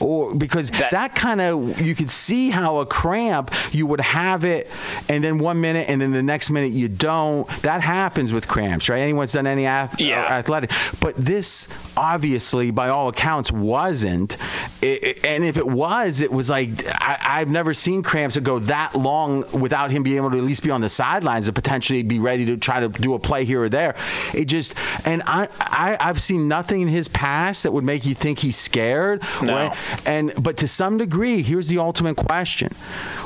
or 0.00 0.34
because 0.34 0.70
that, 0.70 0.92
that 0.92 1.14
kind 1.14 1.40
of 1.40 1.80
you 1.80 1.94
could 1.94 2.10
see 2.10 2.50
how 2.50 2.78
a 2.78 2.86
cramp 2.86 3.52
you 3.72 3.86
would 3.86 4.00
have 4.00 4.44
it, 4.44 4.70
and 5.08 5.22
then 5.22 5.38
one 5.38 5.60
minute 5.60 5.88
and 5.88 6.00
then 6.00 6.12
the 6.12 6.22
next 6.22 6.50
minute 6.50 6.72
you 6.72 6.88
don't. 6.88 7.48
That 7.62 7.80
happens 7.80 8.32
with 8.32 8.48
cramps, 8.48 8.88
right? 8.88 9.00
Anyone's 9.00 9.32
done 9.32 9.46
any 9.46 9.66
ath- 9.66 10.00
yeah. 10.00 10.24
athletic, 10.24 10.70
but 11.00 11.16
this 11.16 11.68
obviously 11.96 12.70
by 12.70 12.88
all 12.88 13.08
accounts 13.08 13.52
wasn't. 13.52 14.36
It, 14.82 15.24
and 15.24 15.44
if 15.44 15.58
it 15.58 15.66
was, 15.66 16.20
it 16.20 16.30
was 16.30 16.50
like 16.50 16.70
I, 16.98 17.18
I've 17.40 17.50
never 17.50 17.74
seen 17.74 18.02
cramps 18.02 18.34
that 18.34 18.42
go 18.42 18.58
that 18.60 18.94
long 18.94 19.44
without 19.58 19.90
him 19.90 20.02
being 20.02 20.16
able 20.16 20.30
to 20.30 20.38
at 20.38 20.42
least 20.42 20.62
be 20.62 20.70
on 20.70 20.80
the 20.80 20.88
sidelines 20.88 21.46
and 21.48 21.54
potentially 21.54 22.02
be 22.02 22.18
ready 22.18 22.46
to 22.46 22.56
try 22.56 22.80
to 22.80 22.88
do 22.88 23.14
a 23.14 23.18
play 23.18 23.44
here 23.44 23.62
or 23.62 23.68
there. 23.68 23.96
It 24.34 24.46
just 24.46 24.74
and 25.06 25.22
I, 25.26 25.48
I 25.60 25.96
I've 26.00 26.20
seen 26.20 26.48
nothing 26.48 26.80
in 26.80 26.88
his 26.88 27.08
past 27.08 27.64
that 27.64 27.72
would 27.72 27.84
make 27.84 28.06
you 28.06 28.14
think 28.14 28.38
he's 28.38 28.56
scared. 28.56 29.22
No. 29.42 29.54
Right? 29.54 30.06
And 30.06 30.32
but 30.42 30.58
to 30.58 30.68
some 30.68 30.98
degree, 30.98 31.42
here's 31.42 31.68
the 31.68 31.78
ultimate 31.78 32.16
question: 32.16 32.72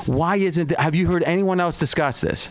Why 0.07 0.37
isn't? 0.37 0.73
Have 0.73 0.95
you 0.95 1.07
heard 1.07 1.23
anyone 1.23 1.61
else 1.61 1.79
discuss 1.79 2.21
this? 2.21 2.49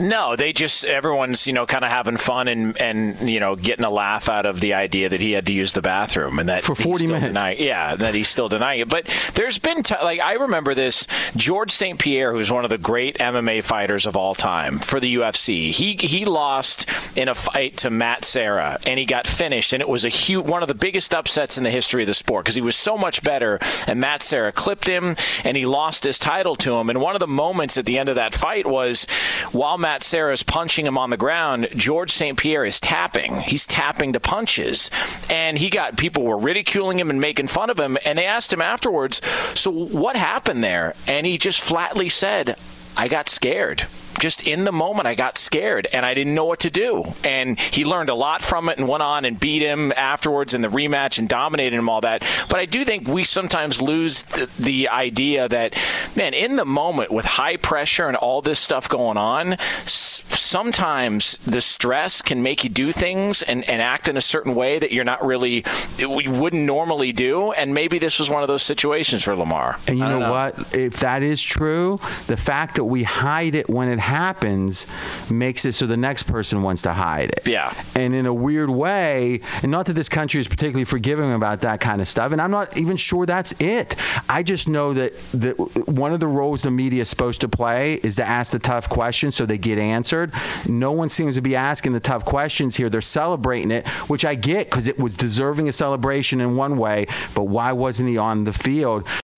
No, 0.00 0.36
they 0.36 0.52
just 0.52 0.84
everyone's 0.84 1.46
you 1.46 1.52
know 1.52 1.66
kind 1.66 1.84
of 1.84 1.90
having 1.90 2.16
fun 2.16 2.46
and 2.48 2.80
and 2.80 3.28
you 3.28 3.40
know 3.40 3.56
getting 3.56 3.84
a 3.84 3.90
laugh 3.90 4.28
out 4.28 4.46
of 4.46 4.60
the 4.60 4.74
idea 4.74 5.08
that 5.08 5.20
he 5.20 5.32
had 5.32 5.46
to 5.46 5.52
use 5.52 5.72
the 5.72 5.82
bathroom 5.82 6.38
and 6.38 6.48
that 6.48 6.64
For 6.64 6.74
40 6.74 6.88
he's 6.90 7.00
still 7.00 7.08
minutes. 7.20 7.28
denying- 7.34 7.58
yeah, 7.60 7.96
that 7.96 8.14
he's 8.14 8.28
still 8.28 8.48
denying 8.48 8.80
it. 8.80 8.88
But 8.88 9.06
there's 9.34 9.58
been 9.58 9.82
t- 9.82 9.94
like 10.02 10.20
I 10.20 10.34
remember 10.34 10.74
this 10.74 11.06
George 11.36 11.70
St 11.72 11.98
Pierre, 11.98 12.32
who's 12.32 12.50
one 12.50 12.64
of 12.64 12.70
the 12.70 12.78
great 12.78 13.18
MMA 13.18 13.64
fighters 13.64 14.06
of 14.06 14.16
all 14.16 14.34
time 14.34 14.78
for 14.78 15.00
the 15.00 15.16
UFC. 15.16 15.70
He 15.72 15.94
he 15.94 16.24
lost 16.24 16.86
in 17.16 17.28
a 17.28 17.34
fight 17.34 17.76
to 17.78 17.90
Matt 17.90 18.24
Serra 18.24 18.78
and 18.86 18.98
he 18.98 19.04
got 19.04 19.26
finished, 19.26 19.72
and 19.72 19.80
it 19.82 19.88
was 19.88 20.04
a 20.04 20.08
huge 20.08 20.46
one 20.46 20.62
of 20.62 20.68
the 20.68 20.74
biggest 20.74 21.12
upsets 21.14 21.58
in 21.58 21.64
the 21.64 21.70
history 21.70 22.02
of 22.02 22.06
the 22.06 22.14
sport 22.14 22.44
because 22.44 22.54
he 22.54 22.60
was 22.62 22.76
so 22.76 22.96
much 22.96 23.22
better, 23.22 23.58
and 23.86 23.98
Matt 24.00 24.22
Serra 24.22 24.52
clipped 24.52 24.86
him 24.86 25.16
and 25.44 25.56
he 25.56 25.66
lost 25.66 26.04
his 26.04 26.18
title 26.18 26.54
to 26.56 26.74
him. 26.74 26.88
And 26.88 27.00
one 27.00 27.16
of 27.16 27.20
the 27.20 27.26
moments 27.26 27.76
at 27.76 27.84
the 27.84 27.98
end 27.98 28.08
of 28.08 28.14
that 28.14 28.34
fight 28.34 28.66
was 28.66 29.04
while 29.52 29.76
Matt 29.78 29.87
Serra 30.02 30.32
is 30.32 30.42
punching 30.42 30.86
him 30.86 30.98
on 30.98 31.10
the 31.10 31.16
ground, 31.16 31.68
George 31.74 32.12
St. 32.12 32.36
Pierre 32.38 32.64
is 32.64 32.80
tapping. 32.80 33.36
He's 33.36 33.66
tapping 33.66 34.12
to 34.12 34.20
punches. 34.20 34.90
And 35.30 35.58
he 35.58 35.70
got 35.70 35.96
people 35.96 36.24
were 36.24 36.38
ridiculing 36.38 36.98
him 36.98 37.10
and 37.10 37.20
making 37.20 37.46
fun 37.46 37.70
of 37.70 37.78
him. 37.78 37.98
And 38.04 38.18
they 38.18 38.26
asked 38.26 38.52
him 38.52 38.62
afterwards, 38.62 39.20
So 39.54 39.70
what 39.70 40.16
happened 40.16 40.62
there? 40.62 40.94
And 41.06 41.26
he 41.26 41.38
just 41.38 41.60
flatly 41.60 42.08
said, 42.08 42.56
I 42.96 43.08
got 43.08 43.28
scared. 43.28 43.86
Just 44.18 44.46
in 44.46 44.64
the 44.64 44.72
moment, 44.72 45.06
I 45.06 45.14
got 45.14 45.36
scared 45.36 45.86
and 45.92 46.04
I 46.04 46.14
didn't 46.14 46.34
know 46.34 46.44
what 46.44 46.60
to 46.60 46.70
do. 46.70 47.04
And 47.24 47.58
he 47.58 47.84
learned 47.84 48.10
a 48.10 48.14
lot 48.14 48.42
from 48.42 48.68
it 48.68 48.78
and 48.78 48.88
went 48.88 49.02
on 49.02 49.24
and 49.24 49.38
beat 49.38 49.62
him 49.62 49.92
afterwards 49.96 50.54
in 50.54 50.60
the 50.60 50.68
rematch 50.68 51.18
and 51.18 51.28
dominated 51.28 51.76
him 51.76 51.88
all 51.88 52.00
that. 52.02 52.24
But 52.48 52.58
I 52.58 52.66
do 52.66 52.84
think 52.84 53.08
we 53.08 53.24
sometimes 53.24 53.80
lose 53.80 54.24
the, 54.24 54.50
the 54.58 54.88
idea 54.88 55.48
that, 55.48 55.76
man, 56.16 56.34
in 56.34 56.56
the 56.56 56.64
moment 56.64 57.10
with 57.10 57.24
high 57.24 57.56
pressure 57.56 58.08
and 58.08 58.16
all 58.16 58.42
this 58.42 58.58
stuff 58.58 58.88
going 58.88 59.16
on, 59.16 59.56
sometimes 59.84 61.36
the 61.38 61.60
stress 61.60 62.22
can 62.22 62.42
make 62.42 62.64
you 62.64 62.70
do 62.70 62.90
things 62.90 63.42
and, 63.42 63.68
and 63.68 63.82
act 63.82 64.08
in 64.08 64.16
a 64.16 64.20
certain 64.20 64.54
way 64.54 64.78
that 64.78 64.92
you're 64.92 65.04
not 65.04 65.24
really, 65.24 65.64
we 65.98 66.26
wouldn't 66.26 66.64
normally 66.64 67.12
do. 67.12 67.52
And 67.52 67.74
maybe 67.74 67.98
this 67.98 68.18
was 68.18 68.30
one 68.30 68.42
of 68.42 68.48
those 68.48 68.62
situations 68.62 69.24
for 69.24 69.36
Lamar. 69.36 69.78
And 69.86 69.98
you 69.98 70.04
I 70.04 70.18
know, 70.18 70.30
what? 70.30 70.74
If 70.74 71.00
that 71.00 71.22
is 71.22 71.42
true, 71.42 71.98
the 72.26 72.36
fact 72.36 72.76
that 72.76 72.84
we 72.84 73.02
hide 73.02 73.54
it 73.54 73.68
when 73.68 73.88
it 73.88 73.98
happens 74.08 74.86
makes 75.30 75.64
it 75.64 75.72
so 75.72 75.86
the 75.86 75.96
next 75.96 76.24
person 76.24 76.62
wants 76.62 76.82
to 76.82 76.92
hide 76.92 77.30
it. 77.30 77.46
Yeah. 77.46 77.72
And 77.94 78.14
in 78.14 78.26
a 78.26 78.34
weird 78.34 78.70
way, 78.70 79.42
and 79.62 79.70
not 79.70 79.86
that 79.86 79.92
this 79.92 80.08
country 80.08 80.40
is 80.40 80.48
particularly 80.48 80.84
forgiving 80.84 81.32
about 81.32 81.60
that 81.60 81.80
kind 81.80 82.00
of 82.00 82.08
stuff, 82.08 82.32
and 82.32 82.40
I'm 82.40 82.50
not 82.50 82.76
even 82.76 82.96
sure 82.96 83.26
that's 83.26 83.52
it. 83.60 83.96
I 84.28 84.42
just 84.42 84.68
know 84.68 84.94
that, 84.94 85.16
that 85.32 85.58
one 85.88 86.12
of 86.12 86.20
the 86.20 86.26
roles 86.26 86.62
the 86.62 86.70
media 86.70 87.02
is 87.02 87.08
supposed 87.08 87.42
to 87.42 87.48
play 87.48 87.94
is 87.94 88.16
to 88.16 88.24
ask 88.24 88.52
the 88.52 88.58
tough 88.58 88.88
questions 88.88 89.36
so 89.36 89.46
they 89.46 89.58
get 89.58 89.78
answered. 89.78 90.32
No 90.66 90.92
one 90.92 91.10
seems 91.10 91.34
to 91.34 91.42
be 91.42 91.56
asking 91.56 91.92
the 91.92 92.00
tough 92.00 92.24
questions 92.24 92.76
here. 92.76 92.88
They're 92.88 93.00
celebrating 93.00 93.70
it, 93.70 93.86
which 94.08 94.24
I 94.24 94.34
get 94.34 94.70
because 94.70 94.88
it 94.88 94.98
was 94.98 95.14
deserving 95.14 95.68
a 95.68 95.72
celebration 95.72 96.40
in 96.40 96.56
one 96.56 96.78
way, 96.78 97.06
but 97.34 97.44
why 97.44 97.72
wasn't 97.72 98.08
he 98.08 98.18
on 98.18 98.44
the 98.44 98.52
field? 98.52 99.06